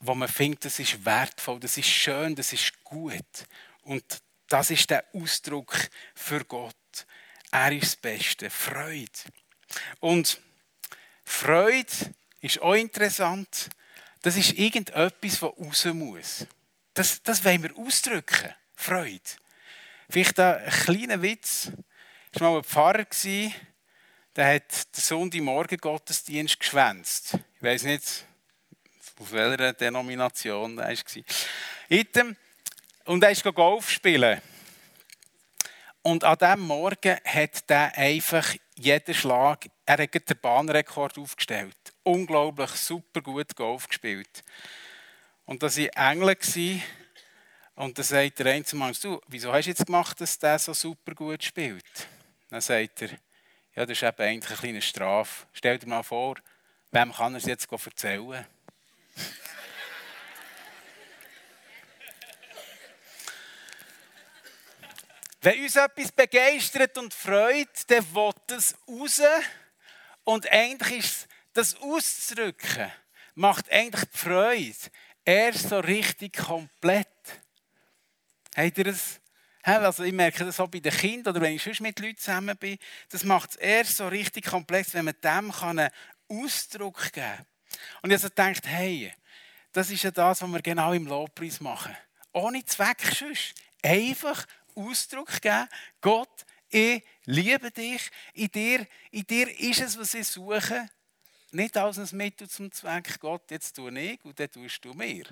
wo 0.00 0.14
man 0.14 0.28
findet, 0.28 0.64
das 0.64 0.78
ist 0.78 1.04
wertvoll, 1.04 1.60
das 1.60 1.78
ist 1.78 1.88
schön, 1.88 2.34
das 2.34 2.52
ist 2.52 2.82
gut. 2.84 3.46
Und 3.82 4.04
das 4.48 4.70
ist 4.70 4.90
der 4.90 5.04
Ausdruck 5.14 5.74
für 6.14 6.44
Gott. 6.44 6.74
Er 7.50 7.72
ist 7.72 7.82
das 7.84 7.96
Beste. 7.96 8.50
Freude. 8.50 9.10
Und 10.00 10.40
Freude 11.24 12.14
ist 12.40 12.60
auch 12.60 12.74
interessant. 12.74 13.70
Das 14.22 14.36
ist 14.36 14.52
irgendetwas, 14.52 15.40
was 15.42 15.52
raus 15.58 15.84
muss. 15.86 16.46
Das, 16.94 17.22
das 17.22 17.44
wollen 17.44 17.62
wir 17.62 17.76
ausdrücken. 17.76 18.54
Freude. 18.74 19.20
Vielleicht 20.10 20.38
ein 20.38 20.68
kleiner 20.70 21.22
Witz. 21.22 21.72
Es 22.34 22.40
war 22.40 22.52
mal 22.52 22.58
ein 22.58 22.64
Pfarrer, 22.64 23.04
der 24.34 24.54
hat 24.54 24.96
den 24.96 25.02
Sonntagmorgen 25.02 25.76
Gottesdienst 25.76 26.58
geschwänzt. 26.58 27.34
Ich 27.56 27.62
weiß 27.62 27.82
nicht, 27.82 28.24
auf 29.20 29.32
welcher 29.32 29.74
Denomination 29.74 30.78
er 30.78 30.96
war. 30.96 32.24
Und 33.04 33.22
er 33.22 33.30
ist 33.30 33.44
Golf 33.44 33.90
spielen. 33.90 34.40
Und 36.00 36.24
an 36.24 36.38
diesem 36.38 36.60
Morgen 36.60 37.18
hat 37.22 37.64
er 37.68 37.98
einfach 37.98 38.54
jeden 38.76 39.14
Schlag, 39.14 39.66
er 39.84 39.98
hat 39.98 40.14
den 40.14 40.38
Bahnrekord 40.40 41.18
aufgestellt. 41.18 41.76
Unglaublich 42.02 42.70
super 42.70 43.20
gut 43.20 43.54
Golf 43.54 43.88
gespielt. 43.88 44.42
Und 45.44 45.62
da 45.62 45.66
waren 45.66 46.22
Engel. 46.22 46.82
Und 47.74 47.98
dann 47.98 48.04
sagt 48.04 48.38
der 48.38 48.54
eine 48.54 48.64
Mann, 48.72 48.96
du, 49.02 49.20
wieso 49.28 49.52
hast 49.52 49.66
du 49.66 49.70
jetzt 49.70 49.84
gemacht, 49.84 50.18
dass 50.18 50.38
der 50.38 50.58
so 50.58 50.72
super 50.72 51.14
gut 51.14 51.44
spielt? 51.44 51.84
Dann 52.52 52.60
sagt 52.60 53.02
er, 53.02 53.08
ja, 53.74 53.86
das 53.86 53.96
ist 53.96 54.02
eben 54.02 54.20
eigentlich 54.20 54.50
eine 54.50 54.58
kleine 54.58 54.82
Strafe. 54.82 55.46
Stell 55.54 55.78
dir 55.78 55.88
mal 55.88 56.02
vor, 56.02 56.34
wem 56.90 57.10
kann 57.10 57.32
er 57.32 57.38
es 57.38 57.46
jetzt 57.46 57.72
erzählen? 57.72 58.46
Wenn 65.40 65.62
uns 65.62 65.76
etwas 65.76 66.12
begeistert 66.12 66.98
und 66.98 67.14
freut, 67.14 67.90
dann 67.90 68.14
will 68.14 68.34
es 68.48 68.76
raus. 68.86 69.22
Und 70.24 70.46
eigentlich 70.52 70.98
ist 70.98 71.26
das 71.54 71.74
auszudrücken, 71.76 72.92
macht 73.34 73.72
eigentlich 73.72 74.10
die 74.10 74.18
Freude 74.18 74.76
erst 75.24 75.70
so 75.70 75.80
richtig 75.80 76.36
komplett. 76.36 77.08
Habt 78.54 78.76
ihr 78.76 78.84
das? 78.84 79.21
Also 79.62 80.02
ich 80.02 80.12
merke 80.12 80.44
das 80.44 80.58
auch 80.58 80.68
bei 80.68 80.80
den 80.80 80.92
Kindern 80.92 81.34
oder 81.34 81.40
wenn 81.40 81.54
ich 81.54 81.62
sonst 81.62 81.80
mit 81.80 81.98
Leuten 82.00 82.18
zusammen 82.18 82.56
bin. 82.56 82.78
Das 83.10 83.24
macht 83.24 83.50
es 83.50 83.56
erst 83.56 83.96
so 83.96 84.08
richtig 84.08 84.46
komplex, 84.46 84.92
wenn 84.94 85.04
man 85.04 85.14
dem 85.22 85.52
einen 85.52 85.90
Ausdruck 86.28 87.12
geben 87.12 87.26
kann. 87.26 87.46
Und 88.02 88.10
ich 88.10 88.16
also 88.16 88.28
gedacht, 88.28 88.66
hey, 88.66 89.12
das 89.72 89.90
ist 89.90 90.02
ja 90.02 90.10
das, 90.10 90.42
was 90.42 90.48
wir 90.48 90.62
genau 90.62 90.92
im 90.92 91.06
Lobpreis 91.06 91.60
machen. 91.60 91.96
Ohne 92.32 92.64
Zweck 92.64 93.02
sonst. 93.14 93.54
Einfach 93.82 94.46
Ausdruck 94.74 95.40
geben. 95.40 95.68
Gott, 96.00 96.44
ich 96.68 97.02
liebe 97.24 97.70
dich. 97.70 98.10
In 98.34 98.50
dir, 98.50 98.86
in 99.10 99.26
dir 99.26 99.60
ist 99.60 99.80
es, 99.80 99.98
was 99.98 100.14
ich 100.14 100.26
suche. 100.26 100.88
Nicht 101.52 101.76
als 101.76 101.98
ein 101.98 102.16
Mittel 102.16 102.48
zum 102.48 102.72
Zweck, 102.72 103.20
Gott, 103.20 103.50
jetzt 103.50 103.76
tue 103.76 103.96
ich 103.98 104.24
und 104.24 104.38
dann 104.40 104.50
tust 104.50 104.84
du 104.84 104.94
mir. 104.94 105.24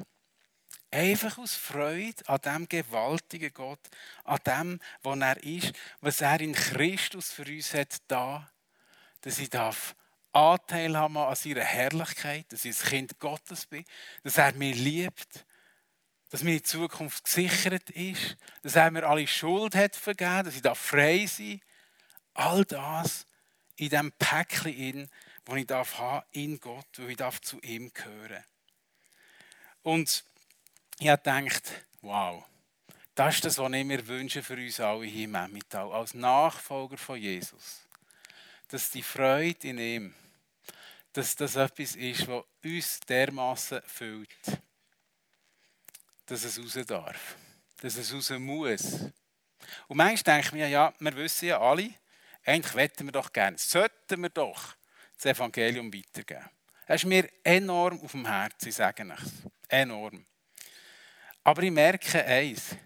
Einfach 0.91 1.39
aus 1.39 1.55
Freude 1.55 2.27
an 2.27 2.41
dem 2.41 2.69
gewaltigen 2.69 3.53
Gott, 3.55 3.81
an 4.25 4.41
dem, 4.47 4.81
was 5.03 5.19
er 5.21 5.45
ist, 5.45 5.73
was 6.01 6.21
er 6.21 6.41
in 6.41 6.53
Christus 6.53 7.31
für 7.31 7.45
uns 7.45 7.75
hat, 7.75 7.99
da, 8.09 8.51
dass 9.21 9.39
ich 9.39 9.51
darf 9.51 9.95
Anteil 10.33 10.97
haben 10.97 11.17
an 11.17 11.35
seiner 11.35 11.65
Herrlichkeit, 11.65 12.53
dass 12.53 12.65
ich 12.65 12.81
ein 12.81 12.89
Kind 12.89 13.19
Gottes 13.19 13.67
bin, 13.67 13.85
dass 14.23 14.39
er 14.39 14.53
mich 14.55 14.77
liebt, 14.77 15.45
dass 16.31 16.45
meine 16.45 16.63
Zukunft 16.63 17.25
gesichert 17.25 17.91
ist, 17.91 18.37
dass 18.63 18.77
er 18.77 18.91
mir 18.91 19.09
alle 19.09 19.27
Schuld 19.27 19.75
hat 19.75 19.97
vergeben, 19.97 20.45
dass 20.45 20.55
ich 20.55 20.63
da 20.63 20.75
frei 20.75 21.27
sein 21.27 21.61
All 22.35 22.65
das 22.65 23.27
in 23.77 23.89
diesem 23.89 24.13
Päckchen, 24.13 24.73
in, 24.73 25.11
wo 25.45 25.57
ich 25.57 25.67
darf 25.67 25.99
haben 25.99 26.25
in 26.33 26.61
Gott, 26.61 26.87
wo 26.97 27.07
ich 27.07 27.17
darf 27.17 27.41
zu 27.41 27.61
ihm 27.61 27.93
gehören. 27.93 28.45
Und 29.83 30.25
ich 31.01 31.09
habe 31.09 31.23
gedacht, 31.23 31.87
wow, 32.03 32.45
das 33.15 33.37
ist 33.37 33.45
das, 33.45 33.59
was 33.59 33.73
ich 33.73 33.85
mir 33.85 34.07
wünsche 34.07 34.43
für 34.43 34.55
uns 34.55 34.81
alle 34.81 35.05
hier 35.05 35.25
im 35.25 35.35
Emmental, 35.35 35.93
als 35.93 36.15
Nachfolger 36.15 36.97
von 36.97 37.19
Jesus. 37.19 37.87
Dass 38.69 38.91
die 38.91 39.03
Freude 39.03 39.69
in 39.69 39.79
ihm, 39.79 40.15
dass 41.13 41.35
das 41.35 41.57
etwas 41.57 41.97
ist, 41.97 42.29
was 42.29 42.45
uns 42.63 43.01
dermaßen 43.01 43.83
füllt 43.85 44.61
dass 46.31 46.45
es 46.45 46.59
raus 46.59 46.79
darf. 46.87 47.37
Dass 47.81 47.97
es 47.97 48.15
raus 48.15 48.31
muss. 48.39 49.01
Und 49.89 49.97
manchmal 49.97 50.37
denke 50.37 50.47
ich 50.47 50.53
mir, 50.53 50.69
ja, 50.69 50.93
wir 50.99 51.17
wissen 51.17 51.49
ja 51.49 51.61
alle, 51.61 51.91
eigentlich 52.45 52.75
wetten 52.75 53.07
wir 53.07 53.13
doch 53.13 53.33
gerne, 53.33 53.59
sollten 53.59 54.23
wir 54.23 54.31
doch 54.31 54.75
das 55.17 55.27
Evangelium 55.27 55.93
weitergeben. 55.93 56.49
Das 56.87 57.03
ist 57.03 57.09
mir 57.09 57.29
enorm 57.45 58.01
auf 58.01 58.13
dem 58.13 58.27
Herzen, 58.27 58.69
ich 58.69 58.75
sage 58.75 59.07
es. 59.13 59.33
Enorm. 59.69 60.25
Aber 61.43 61.63
ich 61.63 61.71
merke 61.71 62.25
eins. 62.25 62.77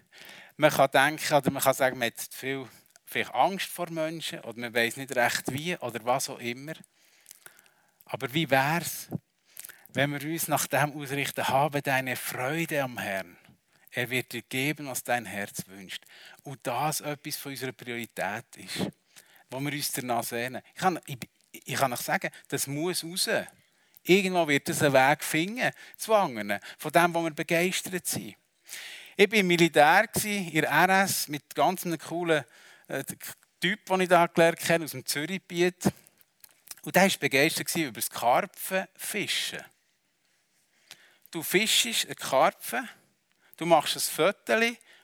Man 0.57 0.71
kann 0.71 0.91
denken, 0.91 1.33
oder 1.33 1.51
man 1.51 1.61
kann 1.61 1.73
sagen, 1.73 1.99
man 1.99 2.07
hat 2.07 2.19
viel 2.31 2.67
vielleicht 3.05 3.33
Angst 3.33 3.67
vor 3.67 3.89
Menschen, 3.89 4.39
oder 4.41 4.59
man 4.59 4.73
weiß 4.73 4.97
nicht 4.97 5.15
recht 5.15 5.51
wie, 5.51 5.75
oder 5.77 6.03
was 6.03 6.29
auch 6.29 6.39
immer. 6.39 6.73
Aber 8.05 8.33
wie 8.33 8.49
wäre 8.49 8.81
es, 8.81 9.09
wenn 9.89 10.11
wir 10.11 10.29
uns 10.29 10.47
nach 10.47 10.67
dem 10.67 10.93
ausrichten, 10.93 11.47
habe 11.47 11.81
deine 11.81 12.15
Freude 12.15 12.83
am 12.83 12.97
Herrn. 12.97 13.37
Er 13.91 14.09
wird 14.09 14.33
dir 14.33 14.41
geben, 14.41 14.87
was 14.87 15.03
dein 15.03 15.25
Herz 15.25 15.63
wünscht. 15.67 16.03
Und 16.43 16.59
das 16.63 16.99
etwas 16.99 17.37
von 17.37 17.53
unserer 17.53 17.71
Priorität 17.71 18.45
ist, 18.57 18.91
wo 19.49 19.59
wir 19.61 19.71
uns 19.71 19.91
danach 19.93 20.23
sehnen. 20.23 20.61
Ich 20.73 20.81
kann, 20.81 20.99
ich, 21.05 21.17
ich 21.51 21.75
kann 21.75 21.93
euch 21.93 22.01
sagen, 22.01 22.29
das 22.49 22.67
muss 22.67 23.05
raus. 23.05 23.29
Irgendwo 24.03 24.47
wird 24.47 24.67
es 24.67 24.83
einen 24.83 24.93
Weg 24.93 25.23
finden, 25.23 25.71
zu 25.97 26.13
anderen, 26.13 26.59
von 26.77 26.91
dem, 26.91 27.13
wo 27.13 27.23
wir 27.23 27.31
begeistert 27.31 28.05
sind. 28.05 28.35
Ich 29.17 29.31
war 29.31 29.43
Militär, 29.43 30.09
in 30.25 30.51
der 30.51 30.69
RS, 30.69 31.29
mit 31.29 31.55
ganz 31.55 31.85
einem 31.85 31.97
coolen 31.97 32.43
äh, 32.89 33.01
Typ, 33.61 33.85
den 33.85 34.01
ich 34.01 34.09
da 34.09 34.27
gelernt 34.27 34.69
habe, 34.69 34.83
aus 34.83 34.91
dem 34.91 35.05
Zürichgebiet. 35.05 35.85
Und 36.83 36.95
der 36.95 37.03
war 37.03 37.17
begeistert 37.19 37.73
über 37.77 37.93
das 37.93 38.09
Karpfenfischen. 38.09 39.63
Du 41.31 41.41
fischst 41.41 42.05
eine 42.05 42.15
Karpfen, 42.15 42.89
du 43.55 43.65
machst 43.65 43.95
ein 43.95 44.01
Foto 44.01 44.53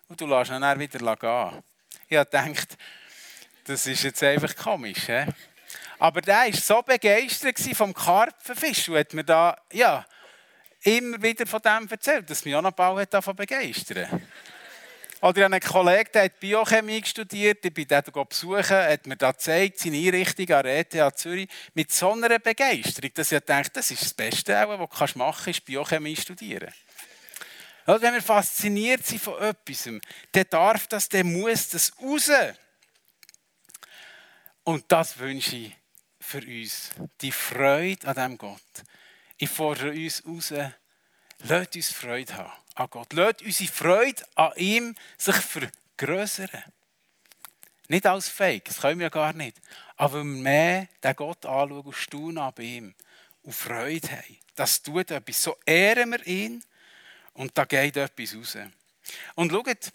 und 0.10 0.20
du 0.20 0.28
lässt 0.28 0.52
ihn 0.52 0.62
dann 0.62 0.78
wieder 0.78 1.16
gehen. 1.16 1.64
Ich 2.10 2.18
habe 2.18 2.56
das 3.64 3.88
ist 3.88 4.04
jetzt 4.04 4.22
einfach 4.24 4.54
komisch. 4.58 5.06
He? 5.08 5.26
Aber 6.00 6.20
der 6.20 6.36
war 6.36 6.54
so 6.54 6.82
begeistert 6.82 7.58
vom 7.78 7.94
Karpfenfisch 7.94 8.90
und 8.90 8.98
hat 8.98 9.14
mir 9.14 9.24
da 9.24 9.58
ja, 9.72 10.06
immer 10.84 11.22
wieder 11.22 11.46
von 11.46 11.62
dem 11.62 11.88
erzählt, 11.90 12.30
dass 12.30 12.46
mich 12.46 12.56
auch 12.56 12.62
noch 12.62 12.72
bald 12.72 13.14
davon 13.14 13.36
begeistern 13.36 14.22
oder 15.22 15.38
ich 15.38 15.44
habe 15.44 15.56
einen 15.56 15.62
Kollegen, 15.62 16.10
der 16.14 16.24
hat 16.24 16.40
Biochemie 16.40 17.04
studiert, 17.06 17.64
ich 17.64 17.74
bin 17.74 17.88
den 17.88 18.04
besuchen, 18.28 18.76
hat 18.76 19.06
mir 19.06 19.16
da 19.16 19.32
gezeigt, 19.32 19.78
seine 19.78 19.98
Einrichtung 19.98 20.50
an 20.50 20.64
der 20.64 20.80
ETH 20.80 21.18
Zürich, 21.18 21.48
mit 21.76 21.92
so 21.92 22.14
einer 22.14 22.40
Begeisterung, 22.40 23.12
dass 23.14 23.32
ich 23.32 23.40
dachte, 23.42 23.72
das 23.74 23.92
ist 23.92 24.02
das 24.02 24.14
Beste, 24.16 24.54
was 24.54 25.12
du 25.14 25.20
machen 25.20 25.44
kannst, 25.46 25.60
ist 25.60 25.66
Biochemie 25.66 26.16
studieren. 26.16 26.74
Also 27.86 28.02
wenn 28.02 28.16
wir 28.16 28.22
fasziniert 28.22 29.06
sind 29.06 29.22
von 29.22 29.40
etwas, 29.42 29.84
dann 30.32 30.46
darf 30.50 30.88
das, 30.88 31.08
dann 31.08 31.32
muss 31.32 31.70
das 31.70 31.92
raus. 32.02 32.32
Und 34.64 34.92
das 34.92 35.20
wünsche 35.20 35.56
ich 35.56 35.78
für 36.20 36.40
uns. 36.40 36.92
Die 37.22 37.32
Freude 37.32 38.08
an 38.08 38.16
diesem 38.16 38.38
Gott. 38.40 38.84
Ich 39.42 39.50
fordere 39.50 39.90
uns 39.90 40.24
raus, 40.24 40.54
lasst 41.40 41.76
uns 41.76 41.92
Freude 41.92 42.38
haben 42.38 42.52
an 42.76 42.88
Gott. 42.92 43.12
Lasst 43.14 43.42
unsere 43.42 43.72
Freude 43.72 44.24
an 44.36 44.52
ihm 44.56 44.96
sich 45.18 45.36
vergrößern. 45.36 46.64
Nicht 47.88 48.06
als 48.06 48.30
Fake, 48.30 48.66
das 48.66 48.80
können 48.80 49.00
wir 49.00 49.06
ja 49.06 49.10
gar 49.10 49.34
nicht. 49.34 49.58
Aber 49.98 50.20
wenn 50.20 50.36
wir 50.36 50.42
mehr 50.44 50.88
den 51.04 51.16
Gott 51.16 51.44
anschauen 51.48 51.82
und 51.82 51.96
staunen 51.96 52.52
bei 52.54 52.62
ihm 52.62 52.94
und 53.42 53.56
Freude 53.56 54.12
haben. 54.12 54.38
Das 54.54 54.80
tut 54.84 55.10
etwas. 55.10 55.42
So 55.42 55.58
ehren 55.66 56.12
wir 56.12 56.28
ihn 56.28 56.64
und 57.34 57.58
da 57.58 57.66
geht 57.66 57.98
etwas 57.98 58.36
raus. 58.36 58.58
Und 59.34 59.52
schaut, 59.52 59.92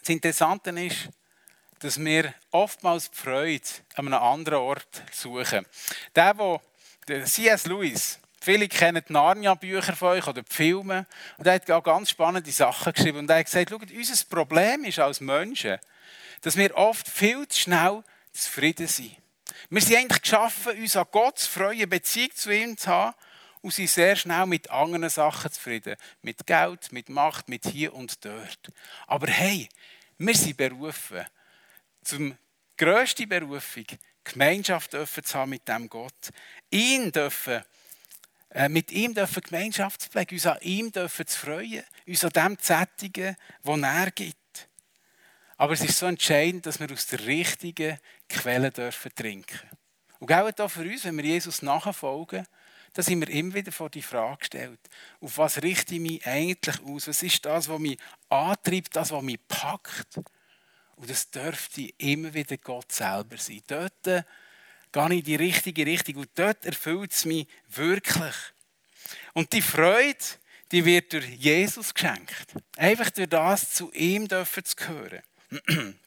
das 0.00 0.08
Interessante 0.08 0.70
ist, 0.70 1.08
dass 1.78 2.00
wir 2.00 2.34
oftmals 2.50 3.12
die 3.12 3.16
Freude 3.16 3.62
an 3.94 4.08
einem 4.08 4.20
anderen 4.20 4.58
Ort 4.58 5.04
suchen. 5.12 5.64
Der, 6.16 6.60
der 7.06 7.24
C.S. 7.26 7.66
Lewis, 7.66 8.19
Viele 8.42 8.68
kennen 8.68 9.02
die 9.06 9.12
Narnia-Bücher 9.12 9.94
von 9.94 10.08
euch 10.08 10.26
oder 10.26 10.42
die 10.42 10.54
Filme. 10.54 11.06
Und 11.36 11.46
er 11.46 11.54
hat 11.54 11.70
auch 11.70 11.82
ganz 11.82 12.10
spannende 12.10 12.50
Sachen 12.50 12.92
geschrieben. 12.92 13.18
Und 13.18 13.30
er 13.30 13.38
hat 13.38 13.46
gesagt, 13.46 13.70
schaut, 13.70 13.90
unser 13.90 14.24
Problem 14.26 14.84
ist 14.84 14.98
als 14.98 15.20
Menschen, 15.20 15.78
dass 16.40 16.56
wir 16.56 16.74
oft 16.74 17.06
viel 17.06 17.46
zu 17.48 17.60
schnell 17.60 18.02
zufrieden 18.32 18.86
sind. 18.86 19.14
Wir 19.68 19.82
sind 19.82 19.96
eigentlich 19.98 20.22
geschaffen, 20.22 20.78
uns 20.78 20.96
an 20.96 21.06
Gott 21.10 21.38
zu 21.38 21.50
freuen, 21.50 21.88
Beziehung 21.88 22.34
zu 22.34 22.50
ihm 22.50 22.76
zu 22.76 22.88
haben. 22.88 23.14
und 23.60 23.74
sind 23.74 23.90
sehr 23.90 24.16
schnell 24.16 24.46
mit 24.46 24.70
anderen 24.70 25.10
Sachen 25.10 25.52
zufrieden. 25.52 25.96
Mit 26.22 26.46
Geld, 26.46 26.92
mit 26.92 27.08
Macht, 27.10 27.48
mit 27.48 27.66
hier 27.66 27.92
und 27.92 28.24
dort. 28.24 28.72
Aber 29.06 29.26
hey, 29.26 29.68
wir 30.16 30.34
sind 30.34 30.56
berufen, 30.56 31.26
zum 32.02 32.38
grössten 32.76 33.28
Berufung, 33.28 33.84
Gemeinschaft 34.24 34.92
zu 34.92 35.34
haben 35.38 35.50
mit 35.50 35.68
dem 35.68 35.88
Gott. 35.88 36.30
Ihn 36.70 37.12
dürfen, 37.12 37.62
mit 38.68 38.90
ihm 38.90 39.14
dürfen 39.14 39.42
Gemeinschaft 39.42 40.02
pflegen, 40.02 40.34
uns 40.34 40.46
an 40.46 40.58
ihm 40.62 40.90
dürfen 40.90 41.26
zu 41.26 41.38
freuen, 41.38 41.84
uns 42.06 42.24
an 42.24 42.30
dem 42.30 42.58
zu 42.58 42.66
sättigen, 42.66 43.36
was 43.62 43.80
er 43.80 44.10
gibt. 44.10 44.68
Aber 45.56 45.74
es 45.74 45.82
ist 45.82 45.98
so 45.98 46.06
entscheidend, 46.06 46.66
dass 46.66 46.80
wir 46.80 46.90
aus 46.90 47.06
der 47.06 47.26
richtigen 47.26 47.98
Quelle 48.28 48.70
dürfen 48.70 49.14
trinken. 49.14 49.60
Und 50.18 50.26
genau 50.26 50.50
da 50.50 50.68
für 50.68 50.82
uns, 50.82 51.04
wenn 51.04 51.16
wir 51.16 51.24
Jesus 51.24 51.62
nachfolgen, 51.62 52.46
da 52.92 53.02
sind 53.02 53.20
wir 53.20 53.28
immer 53.28 53.54
wieder 53.54 53.70
vor 53.70 53.88
die 53.88 54.02
Frage 54.02 54.38
gestellt, 54.38 54.80
auf 55.20 55.38
was 55.38 55.62
richte 55.62 55.94
ich 55.94 56.00
mich 56.00 56.26
eigentlich 56.26 56.82
aus? 56.82 57.06
Was 57.06 57.22
ist 57.22 57.44
das, 57.44 57.68
was 57.68 57.78
mich 57.78 57.98
antreibt, 58.28 58.96
das, 58.96 59.12
was 59.12 59.22
mich 59.22 59.38
packt? 59.46 60.16
Und 60.96 61.08
das 61.08 61.30
dürfte 61.30 61.88
immer 61.98 62.34
wieder 62.34 62.56
Gott 62.56 62.90
selber 62.90 63.36
sein. 63.36 63.62
Dort 63.66 64.06
äh, 64.06 64.24
gehe 64.92 65.06
ich 65.06 65.18
in 65.18 65.24
die 65.24 65.36
richtige 65.36 65.86
Richtung 65.86 66.16
und 66.16 66.30
dort 66.34 66.64
erfüllt 66.64 67.12
es 67.12 67.24
mich 67.24 67.46
wirklich. 67.68 68.34
Und 69.32 69.52
die 69.52 69.62
Freude, 69.62 70.18
die 70.72 70.84
wird 70.84 71.12
durch 71.12 71.26
Jesus 71.28 71.94
geschenkt. 71.94 72.46
Einfach 72.76 73.10
durch 73.10 73.28
das, 73.28 73.74
zu 73.74 73.92
ihm 73.92 74.28
dürfen 74.28 74.64
zu 74.64 74.76
gehören. 74.76 75.22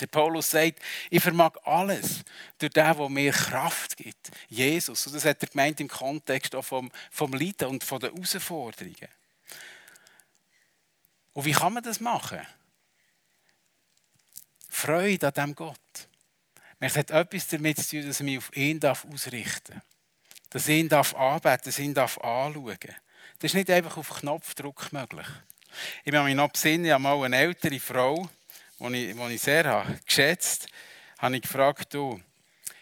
Der 0.00 0.06
Paulus 0.06 0.50
sagt, 0.50 0.80
ich 1.10 1.20
vermag 1.20 1.56
alles 1.64 2.22
durch 2.58 2.72
den, 2.72 2.96
der 2.96 3.08
mir 3.08 3.32
Kraft 3.32 3.96
gibt. 3.96 4.30
Jesus. 4.48 5.06
Und 5.06 5.16
das 5.16 5.24
hat 5.24 5.42
er 5.42 5.48
gemeint 5.48 5.80
im 5.80 5.88
Kontext 5.88 6.54
auch 6.54 6.64
vom, 6.64 6.92
vom 7.10 7.32
Leiden 7.32 7.68
und 7.68 7.82
von 7.82 7.98
den 7.98 8.12
Herausforderungen. 8.12 9.08
Und 11.32 11.44
wie 11.44 11.52
kann 11.52 11.72
man 11.72 11.82
das 11.82 11.98
machen? 11.98 12.40
Freude 14.68 15.26
an 15.26 15.32
diesem 15.34 15.54
Gott. 15.56 16.08
Es 16.80 16.96
hat 16.96 17.10
etwas 17.10 17.48
damit 17.48 17.78
zu 17.78 17.96
tun, 17.96 18.06
dass 18.06 18.20
ich 18.20 18.24
mich 18.24 18.38
auf 18.38 18.56
ihn 18.56 18.80
ausrichten 18.84 19.74
darf. 19.74 19.82
Dass 20.50 20.68
ich 20.68 20.78
ihn 20.78 20.92
anbeten 20.92 21.60
dass 21.64 21.78
ich 21.78 21.84
ihn 21.84 21.98
anschauen 21.98 22.64
darf. 22.64 22.94
Das 23.40 23.50
ist 23.50 23.54
nicht 23.54 23.70
einfach 23.70 23.96
auf 23.96 24.20
Knopfdruck 24.20 24.92
möglich. 24.92 25.26
Ich 26.04 26.14
habe 26.14 26.24
mich 26.24 26.34
noch 26.34 26.50
besinnen, 26.50 26.86
ich 26.86 26.92
habe 26.92 27.02
mal 27.02 27.22
eine 27.24 27.36
ältere 27.36 27.78
Frau, 27.78 28.28
die 28.80 29.10
ich, 29.10 29.16
die 29.16 29.34
ich 29.34 29.40
sehr 29.40 29.64
habe, 29.64 29.98
geschätzt 30.06 30.68
habe, 31.18 31.36
ich 31.36 31.42
gefragt, 31.42 31.94
du, 31.94 32.20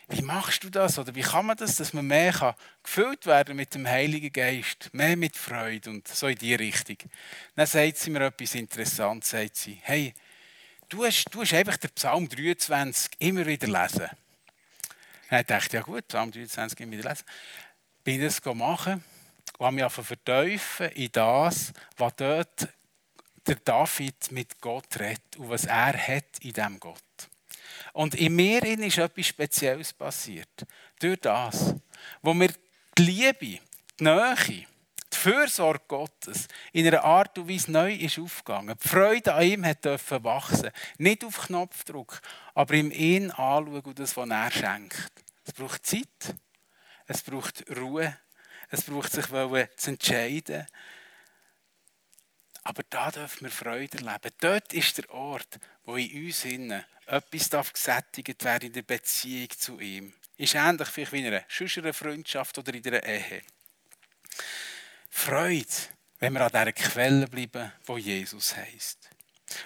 wie 0.09 0.23
machst 0.23 0.63
du 0.63 0.71
das? 0.71 0.99
Oder 0.99 1.15
wie 1.15 1.23
kann 1.23 1.47
man 1.47 1.57
das, 1.57 1.77
dass 1.77 1.93
man 1.93 2.07
mehr 2.07 2.33
kann 2.33 2.55
gefüllt 2.83 3.27
werden 3.27 3.57
mit 3.57 3.75
dem 3.75 3.87
Heiligen 3.87 4.33
Geist, 4.33 4.91
mehr 4.93 5.17
mit 5.17 5.37
Freude 5.37 5.91
und 5.91 6.07
so 6.07 6.29
in 6.29 6.39
die 6.39 6.55
Richtung. 6.55 6.99
Dann 7.57 7.67
sagt 7.67 7.97
sie 7.97 8.11
mir 8.11 8.27
etwas 8.27 8.55
Interessantes, 8.55 9.31
sagt 9.31 9.57
sie, 9.57 9.79
hey, 9.83 10.15
du 10.89 11.05
hast, 11.05 11.27
du 11.31 11.43
hast 11.43 11.55
einfach 11.55 11.77
den 11.77 11.91
Psalm 11.91 12.29
23 12.29 13.13
immer 13.19 13.47
wieder 13.47 13.67
lesen. 13.67 14.09
Dann 15.31 15.47
dachte 15.47 15.67
ich, 15.67 15.73
ja 15.73 15.83
gut, 15.83 16.07
Psalm 16.09 16.31
23 16.31 16.81
immer 16.81 16.93
wieder 16.93 17.11
lesen. 17.11 17.25
Bin 18.05 18.23
ich 18.23 18.35
das 18.35 18.55
machen 18.55 19.05
und 19.59 19.67
habe 19.67 19.77
mich 19.77 19.93
verteufeln 19.93 20.93
in 20.93 21.11
das, 21.13 21.73
was 21.97 22.17
dort 22.17 22.69
der 23.47 23.57
David 23.57 24.33
mit 24.33 24.61
Gott 24.61 24.99
redet 24.99 25.37
und 25.37 25.49
was 25.49 25.65
er 25.65 25.97
hat 25.97 26.39
in 26.41 26.53
diesem 26.53 26.81
Gott. 26.81 27.03
Und 27.93 28.15
in 28.15 28.35
mir 28.35 28.63
ist 28.63 28.99
etwas 28.99 29.27
Spezielles 29.27 29.93
passiert. 29.93 30.67
Durch 30.99 31.21
das, 31.21 31.75
wo 32.23 32.35
mir 32.35 32.51
die 32.99 33.03
Liebe, 33.03 33.61
die 33.99 34.05
Nähe, 34.05 34.67
Fürsorge 35.27 35.83
Gottes 35.89 36.47
in 36.73 36.87
einer 36.87 37.03
Art 37.03 37.37
und 37.37 37.49
Weise 37.49 37.73
neu 37.73 37.93
ist 37.93 38.17
aufgegangen. 38.17 38.77
Die 38.81 38.89
Freude 38.89 39.35
an 39.35 39.43
ihm 39.43 39.67
hat 39.67 39.85
dürfen 39.85 40.23
wachsen. 40.23 40.71
Nicht 40.99 41.25
auf 41.25 41.47
Knopfdruck, 41.47 42.21
aber 42.55 42.75
ihm 42.75 42.93
ihn 42.93 43.33
anschauen 43.33 43.81
und 43.81 43.99
das, 43.99 44.17
was 44.17 44.31
er 44.31 44.51
schenkt. 44.53 45.11
Es 45.45 45.53
braucht 45.53 45.85
Zeit, 45.85 46.37
es 47.07 47.23
braucht 47.23 47.65
Ruhe, 47.77 48.17
es 48.71 48.83
braucht 48.83 49.11
sich 49.11 49.27
zu 49.27 49.91
entscheiden. 49.91 50.65
Aber 52.63 52.85
da 52.89 53.11
dürfen 53.11 53.47
wir 53.47 53.51
Freude 53.51 53.99
erleben. 53.99 54.31
Dort 54.39 54.73
ist 54.75 54.99
der 54.99 55.11
Ort, 55.11 55.59
wo 55.87 55.97
in 55.97 56.27
uns 56.27 56.45
innen 56.45 56.85
etwas 57.07 57.73
gesättigt 57.73 58.45
werden 58.45 58.67
in 58.67 58.73
der 58.73 58.83
Beziehung 58.83 59.51
zu 59.51 59.81
ihm. 59.81 60.13
Ist 60.37 60.55
ähnlich 60.55 60.87
vielleicht 60.87 61.13
wie 61.13 61.27
in 61.27 61.35
einer 61.35 61.93
Freundschaft 61.93 62.59
oder 62.59 62.73
in 62.73 62.87
einer 62.87 63.03
Ehe. 63.03 63.43
Freude, 65.17 65.67
wenn 66.21 66.35
wir 66.35 66.43
an 66.43 66.51
dieser 66.51 66.73
Quelle 66.73 67.27
bleiben, 67.27 67.73
wo 67.85 67.97
Jesus 67.97 68.55
heißt. 68.55 69.11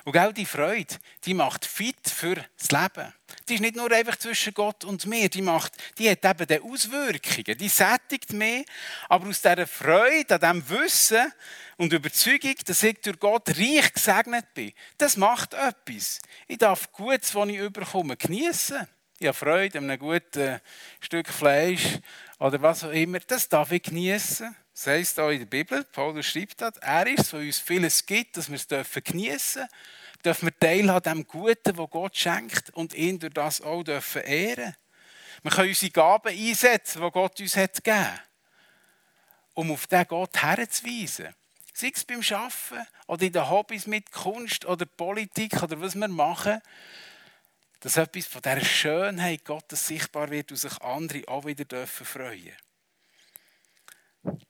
Und 0.04 0.16
auch 0.16 0.32
die 0.32 0.46
Freude, 0.46 0.94
die 1.24 1.34
macht 1.34 1.66
fit 1.66 2.08
für 2.08 2.36
das 2.56 2.70
Leben. 2.70 3.12
Die 3.48 3.54
ist 3.54 3.60
nicht 3.60 3.76
nur 3.76 3.90
einfach 3.90 4.16
zwischen 4.16 4.54
Gott 4.54 4.84
und 4.84 5.04
mir, 5.06 5.28
die, 5.28 5.42
macht, 5.42 5.72
die 5.98 6.08
hat 6.08 6.24
eben 6.24 6.46
die 6.46 6.60
Auswirkungen, 6.60 7.58
die 7.58 7.68
sättigt 7.68 8.32
mehr, 8.32 8.64
aber 9.08 9.28
aus 9.28 9.42
dieser 9.42 9.66
Freude, 9.66 10.34
an 10.34 10.40
diesem 10.40 10.68
Wissen 10.70 11.32
und 11.76 11.92
Überzeugung, 11.92 12.54
dass 12.64 12.82
ich 12.82 13.00
durch 13.00 13.18
Gott 13.18 13.48
reich 13.48 13.92
gesegnet 13.92 14.54
bin, 14.54 14.72
das 14.98 15.16
macht 15.16 15.52
etwas. 15.54 16.20
Ich 16.46 16.58
darf 16.58 16.90
Gutes, 16.92 17.34
was 17.34 17.48
ich 17.48 17.56
überkomme, 17.56 18.16
genießen. 18.16 18.86
Ich 19.18 19.26
habe 19.26 19.36
Freude 19.36 19.78
an 19.78 19.90
einem 19.90 19.98
guten 19.98 20.60
Stück 21.00 21.28
Fleisch 21.28 21.98
oder 22.38 22.62
was 22.62 22.84
auch 22.84 22.92
immer. 22.92 23.18
Das 23.20 23.48
darf 23.48 23.72
ich 23.72 23.82
genießen. 23.82 24.56
Das 24.81 24.87
heisst 24.87 25.21
auch 25.21 25.29
in 25.29 25.40
der 25.40 25.45
Bibel, 25.45 25.85
Paulus 25.85 26.25
schreibt 26.25 26.62
das, 26.62 26.79
er 26.79 27.07
ist, 27.07 27.35
wo 27.35 27.37
uns 27.37 27.59
vieles 27.59 28.07
gibt, 28.07 28.38
dass 28.38 28.49
wir 28.49 28.57
es 28.57 28.66
dürfen 28.66 29.05
geniessen 29.05 29.69
dürfen, 29.69 30.25
dürfen 30.25 30.47
wir 30.47 30.59
teilhaben 30.59 31.11
an 31.11 31.19
dem 31.19 31.27
Guten, 31.27 31.77
das 31.77 31.90
Gott 31.90 32.16
schenkt 32.16 32.71
und 32.71 32.95
ihn 32.95 33.19
durch 33.19 33.35
das 33.35 33.61
auch 33.61 33.83
dürfen 33.83 34.23
ehren. 34.23 34.75
Wir 35.43 35.51
können 35.51 35.69
unsere 35.69 35.93
Gaben 35.93 36.29
einsetzen, 36.31 37.03
die 37.03 37.11
Gott 37.11 37.38
uns 37.38 37.57
hat 37.57 37.75
gegeben 37.85 38.21
um 39.53 39.71
auf 39.71 39.87
diesen 39.87 40.09
Gott 40.09 40.40
herzuweisen. 40.40 41.35
Sei 41.75 41.93
es 41.95 42.03
beim 42.03 42.21
Arbeiten 42.31 42.87
oder 43.07 43.27
in 43.27 43.33
den 43.35 43.51
Hobbys 43.51 43.87
mit 43.87 44.11
Kunst 44.11 44.64
oder 44.64 44.87
Politik 44.87 45.62
oder 45.62 45.79
was 45.79 45.95
wir 45.95 46.09
machen, 46.09 46.59
dass 47.81 47.99
etwas 47.99 48.25
von 48.25 48.40
dieser 48.40 48.64
Schönheit 48.64 49.45
Gottes 49.45 49.87
sichtbar 49.87 50.31
wird 50.31 50.51
und 50.51 50.57
sich 50.57 50.81
andere 50.81 51.29
auch 51.29 51.45
wieder 51.45 51.66
dürfen 51.66 52.07
freuen 52.07 52.57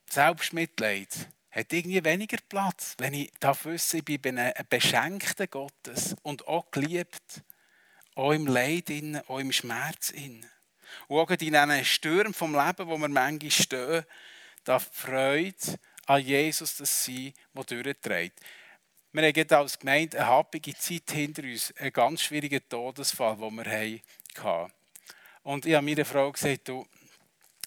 Selbstmitleid 0.09 1.29
hat 1.51 1.73
irgendwie 1.73 2.05
weniger 2.05 2.39
Platz, 2.49 2.95
wenn 2.99 3.15
ich 3.15 3.33
darf 3.41 3.65
wissen, 3.65 4.03
ich 4.07 4.23
bin 4.23 4.39
ein 4.39 4.53
Beschenkter 4.69 5.47
Gottes 5.47 6.17
und 6.23 6.47
auch 6.47 6.71
geliebt, 6.71 7.43
auch 8.15 8.33
im 8.33 8.47
Leid, 8.47 8.91
auch 9.29 9.39
im 9.39 9.53
Schmerz. 9.53 10.13
Und 11.09 11.19
auch 11.19 11.31
in 11.31 11.37
diesen 11.37 11.85
Stürmen 11.85 12.35
vom 12.35 12.55
Leben, 12.55 12.89
wo 12.89 12.99
wir 12.99 13.09
manchmal 13.09 13.51
stehen, 13.51 14.05
darf 14.65 14.91
die 14.91 14.97
Freude 14.97 15.79
an 16.07 16.23
Jesus 16.23 16.77
das 16.77 17.05
sein, 17.05 17.33
der 17.55 17.65
durchträgt. 17.65 18.41
Wir 19.13 19.23
haben 19.23 19.51
als 19.51 19.79
Gemeinde 19.79 20.19
eine 20.19 20.29
happige 20.29 20.75
Zeit 20.77 21.11
hinter 21.11 21.43
uns, 21.43 21.75
einen 21.77 21.93
ganz 21.93 22.23
schwierigen 22.23 22.69
Todesfall, 22.69 23.37
den 23.37 23.55
wir 23.55 24.01
hatten. 24.43 24.73
Und 25.43 25.67
ich 25.67 25.75
habe 25.75 25.85
meiner 25.85 26.05
Frau 26.05 26.31
gesagt, 26.31 26.69
du, 26.69 26.87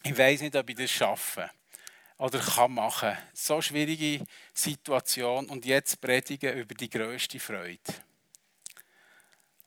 ich 0.03 0.17
weiß 0.17 0.41
nicht, 0.41 0.55
ob 0.55 0.69
ich 0.69 0.75
das 0.75 0.91
schaffe 0.91 1.49
oder 2.17 2.39
kann 2.39 2.73
machen. 2.73 3.17
So 3.33 3.61
schwierige 3.61 4.25
Situation 4.53 5.49
und 5.49 5.65
jetzt 5.65 5.99
predigen 5.99 6.57
über 6.57 6.75
die 6.75 6.89
grösste 6.89 7.39
Freude. 7.39 7.79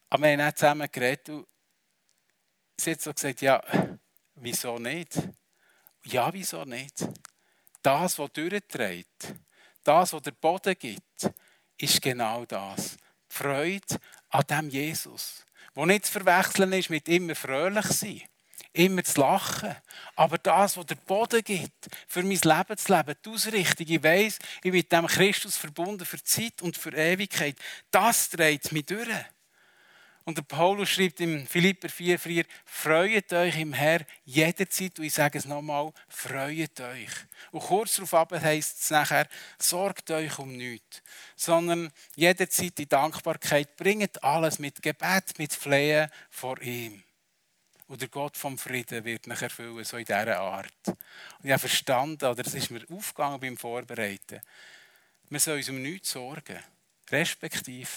Aber 0.09 0.23
wir 0.23 0.33
haben 0.33 0.41
auch 0.41 0.55
zusammen 0.55 0.89
geredet 0.91 1.29
und 1.29 1.47
sie 2.77 2.93
hat 2.93 3.01
so 3.01 3.13
gesagt, 3.13 3.41
ja, 3.41 3.63
wieso 4.37 4.79
nicht? 4.79 5.19
Ja, 6.05 6.33
wieso 6.33 6.65
nicht? 6.65 7.07
Das, 7.83 8.19
was 8.19 8.33
durchträgt, 8.33 9.35
das, 9.83 10.13
was 10.13 10.23
der 10.23 10.33
Boden 10.33 10.77
gibt, 10.79 11.31
ist 11.79 12.01
genau 12.01 12.45
das. 12.45 12.97
Die 13.31 13.35
Freude 13.35 14.01
an 14.31 14.45
dem 14.49 14.71
Jesus, 14.71 15.45
wo 15.75 15.85
nicht 15.85 16.07
zu 16.07 16.13
verwechseln 16.13 16.73
ist 16.73 16.91
mit 16.91 17.09
immer 17.09 17.35
fröhlich 17.35 17.87
sein 17.87 18.23
immer 18.77 19.03
zu 19.03 19.21
lachen. 19.21 19.75
Aber 20.15 20.39
das, 20.39 20.77
was 20.77 20.87
der 20.87 20.97
Boden 20.97 21.43
gibt, 21.43 21.89
für 22.07 22.23
mein 22.23 22.39
Leben 22.43 22.77
zu 22.77 22.95
leben, 22.95 23.15
die 23.25 23.29
Ausrichtung, 23.29 23.87
ich 23.89 24.03
weiss, 24.03 24.39
ich 24.57 24.61
bin 24.63 24.73
mit 24.73 24.93
dem 24.93 25.07
Christus 25.07 25.57
verbunden 25.57 26.05
für 26.05 26.23
Zeit 26.23 26.63
und 26.63 26.77
für 26.77 26.93
Ewigkeit, 26.93 27.57
das 27.91 28.31
dreht 28.31 28.71
mich 28.73 28.87
durch. 28.87 29.09
Und 30.25 30.39
der 30.39 30.43
Paulus 30.43 30.89
schreibt 30.89 31.21
im 31.21 31.47
Philipper 31.47 31.87
4,4, 31.87 32.45
freut 32.65 33.33
euch 33.33 33.61
im 33.61 33.73
Herr 33.73 34.05
jederzeit, 34.25 34.99
und 34.99 35.05
ich 35.05 35.15
sage 35.15 35.39
es 35.39 35.45
nochmal, 35.45 35.93
freut 36.09 36.81
euch. 36.81 37.11
Und 37.53 37.61
kurz 37.61 37.95
darauf 37.95 38.33
heisst 38.33 38.83
es 38.83 38.91
nachher, 38.91 39.29
sorgt 39.57 40.11
euch 40.11 40.37
um 40.41 40.57
nichts, 40.57 41.01
sondern 41.37 41.93
jederzeit 42.17 42.77
die 42.77 42.89
Dankbarkeit, 42.89 43.77
bringt 43.77 44.23
alles 44.25 44.59
mit 44.59 44.83
Gebet, 44.83 45.39
mit 45.39 45.53
Flehen 45.53 46.11
vor 46.29 46.61
ihm. 46.61 47.06
Und 47.89 48.01
der 48.01 48.09
Gott 48.09 48.37
vom 48.37 48.59
Frieden 48.59 49.05
wird 49.05 49.27
mich 49.27 49.41
erfüllen, 49.41 49.85
so 49.85 49.97
in 49.97 50.05
dieser 50.05 50.41
Art. 50.41 50.73
Und 50.87 51.45
ich 51.45 51.51
habe 51.51 51.61
verstanden, 51.61 52.25
oder 52.25 52.45
es 52.45 52.55
ist 52.55 52.71
mir 52.71 52.85
aufgegangen 52.91 53.41
beim 53.41 53.57
Vorbereiten, 53.57 54.41
wir 55.29 55.41
sollen 55.41 55.59
uns 55.59 55.69
um 55.69 55.83
nichts 55.83 56.11
sorgen. 56.13 56.59
Respektive, 57.11 57.89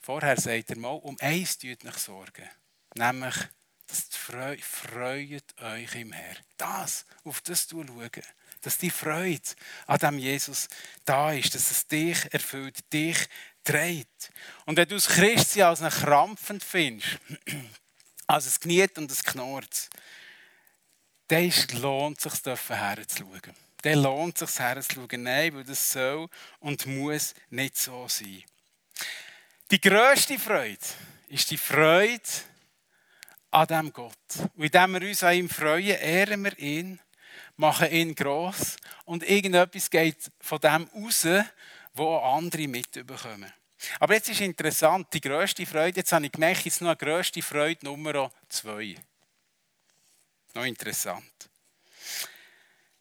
vorher 0.00 0.36
sagt 0.40 0.70
er 0.70 0.78
mal, 0.78 0.90
um 0.90 1.16
eins 1.20 1.58
tut 1.58 1.84
nicht 1.84 1.98
sorgen. 1.98 2.48
Nämlich, 2.94 3.36
dass 3.86 4.08
Freu 4.10 4.56
freut 4.60 5.60
euch 5.60 5.94
im 5.96 6.12
Herrn. 6.12 6.36
Das, 6.56 7.06
auf 7.24 7.40
das 7.40 7.66
du 7.66 7.84
schauen. 7.84 8.10
Dass 8.62 8.78
die 8.78 8.90
Freude 8.90 9.40
an 9.86 9.98
dem 9.98 10.18
Jesus 10.18 10.68
da 11.04 11.32
ist, 11.32 11.54
dass 11.54 11.70
es 11.70 11.86
dich 11.86 12.32
erfüllt, 12.32 12.92
dich 12.92 13.16
trägt. 13.64 14.30
Und 14.66 14.76
wenn 14.76 14.88
du 14.88 14.94
das 14.94 15.08
Christsein 15.08 15.64
als 15.64 15.82
einen 15.82 15.90
Krampf 15.90 16.52
findest, 16.64 17.18
als 18.30 18.46
es 18.46 18.60
kniet 18.60 18.96
und 18.96 19.10
es 19.10 19.24
knurrt, 19.24 19.90
dann 21.28 21.52
lohnt 21.80 22.24
es 22.24 22.42
sich, 22.42 22.68
herzuschauen. 22.68 23.54
Dann 23.82 24.02
lohnt 24.02 24.40
es 24.40 24.54
sich, 24.54 24.60
herzuschauen. 24.60 25.22
Nein, 25.22 25.54
weil 25.54 25.64
das 25.64 25.92
soll 25.92 26.28
und 26.60 26.86
muss 26.86 27.34
nicht 27.50 27.76
so 27.76 28.06
sein. 28.08 28.44
Die 29.70 29.80
grösste 29.80 30.38
Freude 30.38 30.78
ist 31.28 31.50
die 31.50 31.58
Freude 31.58 32.22
an 33.50 33.66
diesem 33.66 33.92
Gott. 33.92 34.16
Und 34.56 34.64
indem 34.64 34.92
wir 34.92 35.08
uns 35.08 35.22
an 35.22 35.34
ihm 35.34 35.48
freuen, 35.48 35.98
ehren 35.98 36.44
wir 36.44 36.58
ihn, 36.58 37.00
machen 37.56 37.90
ihn 37.90 38.14
gross 38.14 38.76
und 39.04 39.28
irgendetwas 39.28 39.90
geht 39.90 40.30
von 40.40 40.60
dem 40.60 40.88
raus, 40.94 41.26
wo 41.94 42.16
andere 42.18 42.68
mitbekommen. 42.68 43.52
Aber 43.98 44.14
jetzt 44.14 44.28
ist 44.28 44.40
interessant, 44.40 45.08
die 45.12 45.20
grösste 45.20 45.64
Freude, 45.66 46.00
jetzt 46.00 46.12
habe 46.12 46.26
ich 46.26 46.32
gemerkt, 46.32 46.64
jetzt 46.64 46.80
noch 46.80 46.88
eine 46.88 46.96
grösste 46.96 47.42
Freude 47.42 47.84
Nummer 47.84 48.30
zwei. 48.48 48.96
Noch 50.54 50.64
interessant. 50.64 51.50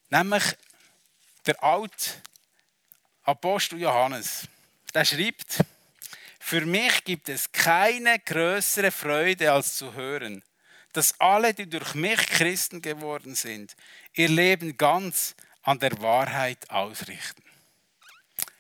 Nämlich 0.10 0.44
der 1.46 1.62
alte 1.64 2.12
Apostel 3.24 3.80
Johannes, 3.80 4.48
der 4.94 5.06
schreibt, 5.06 5.64
für 6.40 6.66
mich 6.66 7.04
gibt 7.04 7.30
es 7.30 7.52
keine 7.52 8.18
größere 8.20 8.92
Freude 8.92 9.52
als 9.52 9.76
zu 9.76 9.94
hören, 9.94 10.44
dass 10.94 11.20
alle, 11.20 11.54
die 11.54 11.70
durch 11.70 11.94
mich 11.94 12.26
Christen 12.26 12.82
geworden 12.82 13.36
sind, 13.36 13.76
ihr 14.14 14.30
Leben 14.30 14.76
ganz 14.78 15.36
an 15.62 15.80
der 15.80 16.02
Wahrheit 16.02 16.70
ausrichten. 16.70 17.44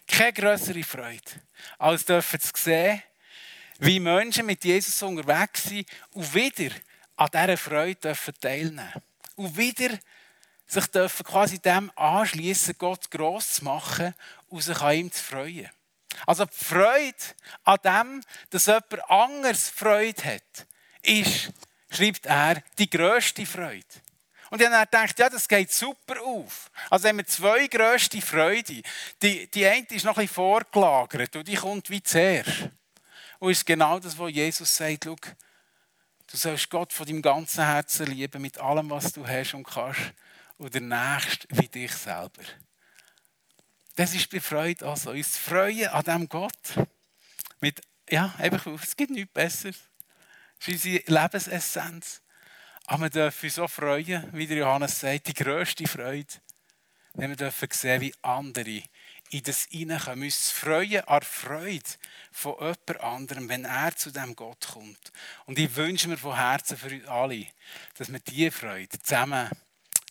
Keine 0.08 0.34
größere 0.34 0.84
Freude, 0.84 1.32
als 1.78 2.06
dürfen 2.06 2.40
zu 2.40 2.52
sehen, 2.56 3.02
wie 3.80 4.00
Menschen 4.00 4.46
mit 4.46 4.64
Jesus 4.64 5.02
unterwegs 5.02 5.64
sind 5.64 5.88
und 6.12 6.34
wieder 6.34 6.76
an 7.16 7.30
dieser 7.34 7.58
Freude 7.58 7.96
dürfen 7.96 8.34
teilnehmen 8.40 8.94
Und 9.36 9.58
wieder 9.58 9.98
sich 10.68 10.88
dürfen 10.88 11.26
quasi 11.26 11.60
dem 11.60 11.92
anschließen, 11.96 12.76
Gott 12.78 13.10
gross 13.10 13.54
zu 13.54 13.64
machen 13.66 14.14
und 14.48 14.62
sich 14.62 14.80
an 14.82 14.96
ihm 14.96 15.12
zu 15.12 15.24
freuen. 15.24 15.70
Also 16.26 16.46
die 16.46 16.64
Freude 16.64 17.16
an 17.64 17.78
dem, 17.84 18.24
dass 18.50 18.68
jemand 18.68 19.10
anderes 19.10 19.70
Freude 19.70 20.24
hat, 20.24 20.68
ist, 21.02 21.52
schreibt 21.90 22.26
er, 22.26 22.62
die 22.78 22.90
grösste 22.90 23.46
Freude. 23.46 23.86
Und 24.50 24.62
ich 24.62 24.68
habe 24.68 24.88
dann 24.90 25.08
gedacht, 25.08 25.20
ja, 25.20 25.30
das 25.30 25.48
geht 25.48 25.72
super 25.72 26.22
auf. 26.22 26.72
Also 26.90 27.08
haben 27.08 27.18
wir 27.18 27.28
zwei 27.28 27.68
grösste 27.68 28.22
Freude. 28.22 28.82
Die, 29.22 29.48
die 29.48 29.66
eine 29.66 29.86
ist 29.90 30.06
noch 30.06 30.18
ein 30.18 30.24
bisschen 30.24 30.36
vorgelagert 30.36 31.36
und 31.36 31.48
die 31.48 31.56
kommt 31.56 31.90
wie 31.90 32.02
zuerst. 32.02 32.70
Und 33.40 33.52
ist 33.52 33.66
genau 33.66 34.00
das, 34.00 34.18
was 34.18 34.32
Jesus 34.32 34.76
sagt, 34.76 35.06
schau, 35.06 35.16
du 35.16 36.38
sollst 36.38 36.70
Gott 36.70 36.94
von 36.94 37.06
deinem 37.06 37.22
ganzen 37.22 37.64
Herzen 37.64 38.08
lieben, 38.08 38.42
mit 38.42 38.58
allem, 38.58 38.90
was 38.90 39.14
du 39.14 39.26
hast 39.26 39.54
und 39.54 39.64
kannst, 39.64 40.02
und 40.58 40.74
der 40.74 40.82
Nächste 40.82 41.48
wie 41.52 41.68
dich 41.68 41.94
selber. 41.94 42.44
Das 43.96 44.14
ist 44.14 44.30
bei 44.30 44.40
Freude 44.40 44.88
also. 44.88 45.12
Uns 45.12 45.38
freuen 45.38 45.88
an 45.88 46.04
diesem 46.04 46.30
Gott. 46.30 46.76
Mit, 47.60 47.82
ja, 48.10 48.34
einfach, 48.38 48.66
es 48.68 48.96
gibt 48.96 49.12
nichts 49.12 49.34
Besseres. 49.34 49.78
Das 50.58 50.68
ist 50.68 50.86
unsere 50.86 51.04
Lebensessenz. 51.06 52.22
Aber 52.90 53.04
wir 53.04 53.10
dürfen 53.12 53.46
uns 53.46 53.54
so 53.54 53.68
freuen, 53.68 54.28
wie 54.34 54.48
der 54.48 54.58
Johannes 54.58 55.00
sagt, 55.00 55.28
die 55.28 55.36
grösste 55.36 55.88
Freude, 55.88 56.34
wenn 57.14 57.30
wir 57.30 57.38
dürfen 57.38 57.68
sehen, 57.72 58.02
wie 58.02 58.16
andere 58.24 58.82
in 59.30 59.44
das 59.44 59.68
hineinkommen. 59.70 60.24
Uns 60.24 60.50
freuen 60.50 61.08
an 61.08 61.22
Freude 61.22 61.84
von 62.32 62.56
jemand 62.60 63.00
anderem, 63.00 63.48
wenn 63.48 63.66
er 63.66 63.96
zu 63.96 64.10
dem 64.10 64.36
Gott 64.36 64.70
kommt. 64.74 65.12
Und 65.46 65.60
ich 65.60 65.76
wünsche 65.76 66.10
mir 66.10 66.18
von 66.18 66.36
Herzen 66.36 66.78
für 66.78 66.90
uns 66.90 67.06
alle, 67.06 67.46
dass 67.96 68.12
wir 68.12 68.20
diese 68.22 68.50
Freude 68.50 68.98
zusammen 68.98 69.50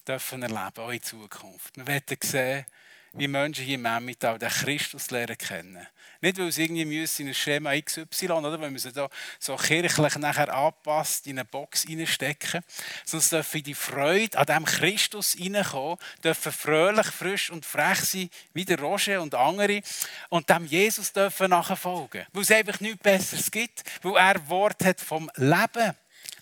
dürfen 0.07 0.43
erleben, 0.43 0.79
auch 0.79 0.91
in 0.91 1.03
Zukunft. 1.03 1.77
Wir 1.77 1.87
werden 1.89 2.17
sehen, 2.23 2.65
wie 3.13 3.29
Menschen 3.29 3.65
hier 3.65 3.77
im 3.77 3.85
Emmental 3.85 4.39
den 4.39 4.49
Christus 4.49 5.11
lernen 5.11 5.39
kennen. 5.39 5.87
Nicht, 6.21 6.39
weil 6.39 6.51
sie 6.51 6.65
irgendwie 6.65 6.85
müssen 6.85 7.23
in 7.23 7.29
ein 7.29 7.35
Schema 7.35 7.81
XY, 7.81 8.31
oder 8.31 8.61
weil 8.61 8.71
man 8.71 8.79
sie 8.79 8.93
da 8.93 9.09
so 9.39 9.55
kirchlich 9.55 10.17
nachher 10.17 10.53
anpasst, 10.53 11.29
in 11.29 11.39
eine 11.39 11.45
Box 11.45 11.87
reinstecken, 11.89 12.63
sondern 13.05 13.29
dürfen 13.29 13.63
die 13.63 13.75
Freude 13.75 14.37
an 14.37 14.47
diesem 14.47 14.65
Christus 14.65 15.37
reinkommen, 15.39 15.99
dürfen 16.25 16.53
fröhlich, 16.53 17.07
frisch 17.07 17.51
und 17.51 17.65
frech 17.65 18.01
sein, 18.01 18.31
wie 18.53 18.65
der 18.65 18.81
Roger 18.81 19.23
und 19.23 19.35
andere, 19.37 19.81
und 20.29 20.51
dem 20.51 20.67
Jesus 20.67 21.13
dürfen 21.13 21.51
nachfolgen. 21.51 22.27
Weil 22.33 22.43
es 22.43 22.51
einfach 22.51 22.81
nichts 22.81 23.03
Besseres 23.03 23.51
gibt, 23.51 23.85
weil 24.03 24.17
er 24.17 24.49
Wort 24.49 24.85
hat 24.85 25.01
vom 25.01 25.31
Leben. 25.37 25.95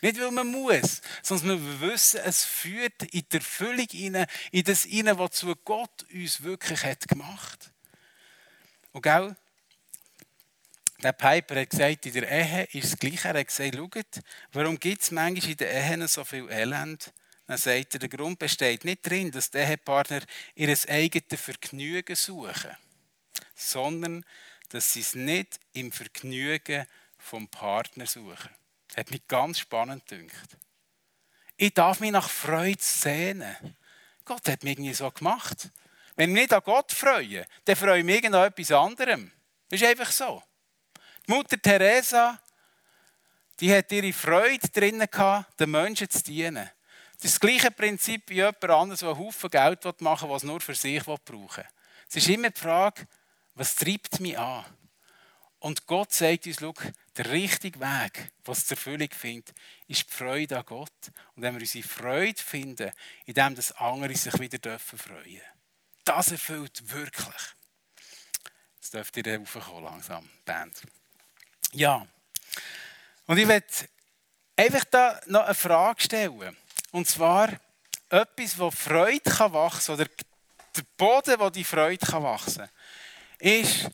Nicht, 0.02 0.20
weil 0.20 0.30
man 0.30 0.46
muss, 0.48 1.00
sondern 1.22 1.50
weil 1.50 1.80
wir 1.80 1.92
wissen, 1.92 2.20
es 2.24 2.44
führt 2.44 3.02
in 3.02 3.24
die 3.30 3.36
Erfüllung 3.36 3.86
hinein, 3.90 4.26
in 4.50 4.64
das 4.64 4.84
hinein, 4.84 5.18
wozu 5.18 5.54
Gott 5.64 6.04
uns 6.12 6.42
wirklich 6.42 6.84
hat 6.84 7.08
gemacht. 7.08 7.70
Und 8.92 9.02
gell, 9.02 9.36
der 11.02 11.12
Piper 11.12 11.60
hat 11.60 11.70
gesagt, 11.70 12.06
in 12.06 12.12
der 12.14 12.30
Ehe 12.30 12.64
ist 12.72 12.84
es 12.84 12.98
gleich. 12.98 13.24
Er 13.24 13.38
hat 13.38 13.46
gesagt, 13.46 13.76
schaut, 13.76 14.24
warum 14.52 14.80
gibt 14.80 15.02
es 15.02 15.10
manchmal 15.10 15.50
in 15.50 15.56
den 15.56 15.68
Ehen 15.68 16.08
so 16.08 16.24
viel 16.24 16.48
Elend? 16.50 17.12
Dann 17.46 17.58
sagt 17.58 17.94
er, 17.94 18.00
der 18.00 18.08
Grund 18.08 18.38
besteht 18.38 18.84
nicht 18.84 19.06
darin, 19.06 19.30
dass 19.30 19.50
die 19.50 19.58
Ehepartner 19.58 20.22
ihr 20.54 20.76
eigenes 20.88 21.40
Vergnügen 21.40 22.16
suchen, 22.16 22.76
sondern 23.54 24.24
dass 24.70 24.94
sie 24.94 25.00
es 25.00 25.14
nicht 25.14 25.60
im 25.72 25.92
Vergnügen 25.92 26.86
vom 27.18 27.46
Partner 27.48 28.06
suchen. 28.06 28.50
Hat 28.96 29.10
mich 29.10 29.26
ganz 29.28 29.58
spannend 29.58 30.06
gedacht. 30.06 30.56
Ich 31.56 31.74
darf 31.74 32.00
mich 32.00 32.10
nach 32.10 32.28
Freude 32.28 32.82
sehnen. 32.82 33.76
Gott 34.24 34.48
hat 34.48 34.62
mich 34.62 34.72
irgendwie 34.72 34.94
so 34.94 35.10
gemacht. 35.10 35.70
Wenn 36.16 36.30
ich 36.30 36.34
mich 36.34 36.42
nicht 36.44 36.54
an 36.54 36.62
Gott 36.64 36.92
freue, 36.92 37.46
dann 37.64 37.76
freue 37.76 37.98
ich 37.98 38.04
mich 38.04 38.24
an 38.24 38.34
etwas 38.34 38.72
anderem. 38.72 39.30
Das 39.68 39.80
ist 39.80 39.86
einfach 39.86 40.10
so. 40.10 40.42
Die 41.26 41.32
Mutter 41.32 41.60
Teresa, 41.60 42.40
die 43.60 43.74
hat 43.74 43.92
ihre 43.92 44.12
Freude 44.12 44.68
drinnen 44.68 45.08
gehabt, 45.10 45.60
den 45.60 45.70
Menschen 45.70 46.08
zu 46.08 46.22
dienen. 46.22 46.70
Das 47.16 47.24
ist 47.24 47.34
das 47.34 47.40
gleiche 47.40 47.70
Prinzip 47.70 48.28
wie 48.28 48.34
jemand 48.36 48.64
anderes, 48.64 49.00
der 49.00 49.10
einen 49.10 49.18
Haufen 49.18 49.50
Geld 49.50 50.00
machen 50.00 50.28
will, 50.28 50.34
was 50.34 50.42
nur 50.42 50.60
für 50.60 50.74
sich 50.74 51.02
brauchen 51.02 51.20
will. 51.26 51.64
Es 52.08 52.16
ist 52.16 52.28
immer 52.28 52.50
die 52.50 52.60
Frage, 52.60 53.06
was 53.54 53.74
treibt 53.74 54.20
mich 54.20 54.38
an? 54.38 54.64
Und 55.58 55.86
Gott 55.86 56.12
sagt 56.12 56.46
uns, 56.46 56.58
schau, 56.60 56.74
der 57.16 57.30
richtige 57.30 57.80
Weg, 57.80 58.32
was 58.44 58.66
zur 58.66 58.76
Erfüllung 58.76 59.08
findet, 59.10 59.54
ist 59.88 60.08
die 60.08 60.14
Freude 60.14 60.58
an 60.58 60.66
Gott. 60.66 60.92
Und 61.34 61.42
wenn 61.42 61.54
wir 61.54 61.60
unsere 61.60 61.86
Freude 61.86 62.42
finden, 62.42 62.92
indem 63.24 63.54
das 63.54 63.72
andere 63.72 64.14
sich 64.14 64.38
wieder 64.38 64.58
dürfen 64.58 64.98
freuen 64.98 65.42
das 66.06 66.30
erfüllt 66.30 66.88
wirklich. 66.92 67.42
Jetzt 68.76 68.94
dürft 68.94 69.16
ihr 69.16 69.38
raufkommen 69.38 69.84
langsam, 69.84 70.28
Band. 70.44 70.82
Ja. 71.72 72.06
Und 73.26 73.38
ich 73.38 73.48
werde 73.48 73.66
einfach 74.56 74.84
da 74.84 75.20
noch 75.26 75.44
eine 75.44 75.54
Frage 75.54 76.00
stellen. 76.00 76.56
Und 76.92 77.08
zwar 77.08 77.48
etwas, 78.08 78.56
wo 78.56 78.70
Freude 78.70 79.28
kann 79.28 79.52
wachsen 79.52 79.94
oder 79.94 80.06
der 80.76 80.82
Boden, 80.96 81.40
wo 81.40 81.50
die 81.50 81.64
Freude 81.64 82.06
kann 82.06 82.22
wachsen 82.22 82.68
ist 83.38 83.90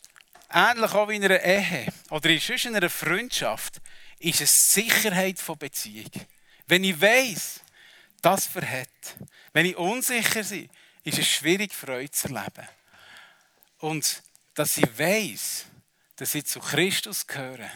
ähnlich 0.52 0.92
auch 0.92 1.08
wie 1.08 1.16
in 1.16 1.24
einer 1.24 1.42
Ehe 1.42 1.86
oder 2.10 2.30
in 2.30 2.76
einer 2.76 2.90
Freundschaft, 2.90 3.80
ist 4.18 4.40
es 4.40 4.72
Sicherheit 4.72 5.38
von 5.38 5.58
Beziehung. 5.58 6.10
Wenn 6.66 6.84
ich 6.84 7.00
weiß, 7.00 7.60
das 8.20 8.46
verhält, 8.46 8.88
wenn 9.52 9.66
ich 9.66 9.76
unsicher 9.76 10.42
bin, 10.44 10.68
ist 11.04 11.18
es 11.18 11.26
schwierig, 11.26 11.74
Freude 11.74 12.10
zu 12.10 12.28
erleben. 12.28 12.68
Und 13.78 14.22
dass 14.54 14.76
ich 14.76 14.98
weiß, 14.98 15.66
dass 16.16 16.34
ich 16.34 16.46
zu 16.46 16.60
Christus 16.60 17.26
gehöre 17.26 17.70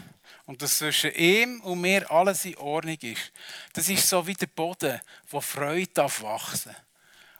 und 0.45 0.63
dass 0.63 0.79
zwischen 0.79 1.13
ihm 1.15 1.61
und 1.63 1.81
mir 1.81 2.09
alles 2.11 2.45
in 2.45 2.57
Ordnung 2.59 2.99
ist, 3.01 3.33
das 3.73 3.89
ist 3.89 4.09
so 4.09 4.25
wie 4.27 4.35
der 4.35 4.47
Boden, 4.47 5.01
wo 5.29 5.41
Freude 5.41 5.91
darf 5.93 6.23
wachsen 6.23 6.77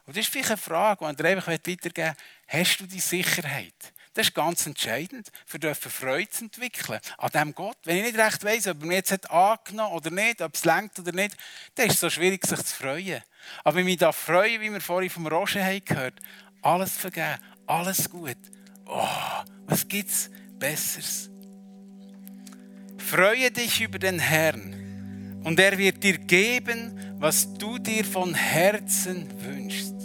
Und 0.05 0.17
das 0.17 0.25
ist 0.25 0.31
vielleicht 0.31 0.49
eine 0.49 0.57
Frage, 0.57 1.05
die 1.05 1.11
ich 1.11 1.17
dir 1.17 1.27
einfach 1.29 1.47
weitergeben 1.47 1.95
will. 1.95 2.13
Hast 2.47 2.77
du 2.77 2.85
die 2.85 2.99
Sicherheit? 2.99 3.93
Das 4.17 4.29
ist 4.29 4.33
ganz 4.33 4.65
entscheidend, 4.65 5.31
für 5.45 5.59
dürfen 5.59 5.91
Freude 5.91 6.27
zu 6.27 6.45
entwickeln 6.45 6.99
an 7.19 7.29
diesem 7.31 7.53
Gott. 7.53 7.77
Wenn 7.83 7.97
ich 7.97 8.03
nicht 8.05 8.17
recht 8.17 8.43
weiss, 8.43 8.65
ob 8.65 8.81
er 8.81 8.87
mich 8.87 8.95
jetzt 8.95 9.11
hat 9.11 9.29
angenommen 9.29 9.93
oder 9.93 10.09
nicht, 10.09 10.41
ob 10.41 10.55
es 10.55 10.65
lenkt 10.65 10.97
oder 10.97 11.11
nicht, 11.11 11.37
dann 11.75 11.85
ist 11.85 11.93
es 11.93 11.99
so 11.99 12.09
schwierig, 12.09 12.43
sich 12.43 12.63
zu 12.63 12.75
freuen. 12.77 13.21
Aber 13.63 13.75
wenn 13.75 13.81
ich 13.81 13.91
mich 13.91 13.97
da 13.97 14.11
freue, 14.11 14.59
wie 14.59 14.71
wir 14.71 14.81
vorhin 14.81 15.11
vom 15.11 15.27
Roger 15.27 15.63
haben 15.63 15.85
gehört, 15.85 16.15
alles 16.63 16.93
vergeben, 16.93 17.37
alles 17.67 18.09
gut. 18.09 18.37
Oh, 18.87 19.05
was 19.67 19.87
gibt 19.87 20.09
es 20.09 20.31
Besseres? 20.57 21.29
Freue 22.97 23.51
dich 23.51 23.81
über 23.81 23.99
den 23.99 24.17
Herrn 24.17 25.43
und 25.43 25.59
er 25.59 25.77
wird 25.77 26.03
dir 26.03 26.17
geben, 26.17 27.15
was 27.19 27.53
du 27.53 27.77
dir 27.77 28.03
von 28.03 28.33
Herzen 28.33 29.29
wünschst. 29.43 29.96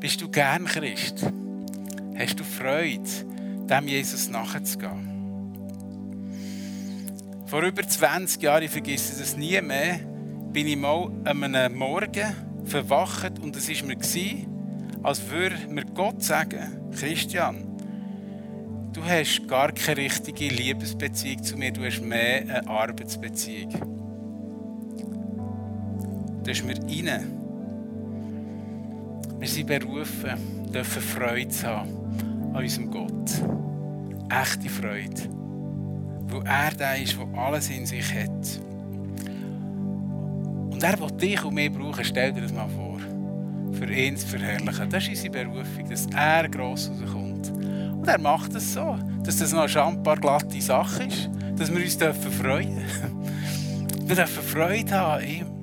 Bist 0.00 0.20
du 0.20 0.28
gern 0.28 0.64
Christ? 0.66 1.26
Hast 2.16 2.38
du 2.38 2.44
Freude, 2.44 3.02
dem 3.68 3.88
Jesus 3.88 4.28
nachzugehen? 4.28 5.08
Vor 7.46 7.62
über 7.62 7.82
20 7.82 8.40
Jahren, 8.40 8.62
ich 8.62 8.70
vergesse 8.70 9.18
das 9.18 9.36
nie 9.36 9.60
mehr, 9.60 9.98
bin 10.52 10.68
ich 10.68 10.76
mal 10.76 11.10
an 11.24 11.42
einem 11.42 11.76
Morgen 11.76 12.32
verwacht 12.64 13.40
und 13.40 13.56
es 13.56 13.68
war 13.68 13.88
mir, 13.88 13.96
als 15.02 15.28
würde 15.30 15.56
mir 15.68 15.84
Gott 15.86 16.22
sagen, 16.22 16.92
Christian, 16.92 17.66
du 18.92 19.02
hast 19.02 19.48
gar 19.48 19.72
keine 19.72 19.96
richtige 19.96 20.46
Liebesbeziehung 20.48 21.42
zu 21.42 21.56
mir, 21.56 21.72
du 21.72 21.84
hast 21.84 22.02
mehr 22.02 22.42
eine 22.42 22.68
Arbeitsbeziehung. 22.68 23.72
Du 26.44 26.50
hast 26.50 26.64
mir 26.64 26.76
rein. 26.76 27.37
Wir 29.38 29.46
sind 29.46 29.68
berufen, 29.68 30.72
dürfen 30.72 31.00
Freude 31.00 31.48
zu 31.48 31.66
haben 31.66 31.90
an 32.52 32.62
unserem 32.62 32.90
Gott. 32.90 33.30
Echte 34.30 34.68
Freude. 34.68 35.22
Weil 36.26 36.42
er 36.44 36.70
der 36.72 37.00
ist, 37.00 37.16
der 37.16 37.38
alles 37.38 37.70
in 37.70 37.86
sich 37.86 38.12
hat. 38.12 38.60
Und 40.72 40.82
er 40.82 40.98
will 41.00 41.16
dich 41.16 41.44
und 41.44 41.54
mich 41.54 41.72
brauchen. 41.72 42.04
Stell 42.04 42.32
dir 42.32 42.42
das 42.42 42.52
mal 42.52 42.68
vor. 42.68 42.98
Für 43.72 43.92
ihn 43.92 44.16
zu 44.16 44.26
verherrlichen. 44.26 44.90
Das 44.90 45.04
ist 45.04 45.10
unsere 45.10 45.30
Berufung, 45.30 45.88
dass 45.88 46.06
er 46.06 46.48
gross 46.48 46.90
rauskommt. 46.90 47.52
Und 47.52 48.08
er 48.08 48.18
macht 48.18 48.56
es 48.56 48.74
das 48.74 48.74
so, 48.74 48.98
dass 49.22 49.38
das 49.38 49.52
noch 49.52 49.60
eine 49.60 49.68
schambar 49.68 50.16
glatte 50.16 50.60
Sache 50.60 51.04
ist. 51.04 51.30
Dass 51.56 51.72
wir 51.72 51.80
uns 51.80 51.94
freuen 51.94 52.76
dürfen. 52.76 53.18
Wir 54.08 54.16
dürfen 54.16 54.42
Freude 54.42 54.90
haben 54.92 55.22
an 55.22 55.28
ihm. 55.28 55.57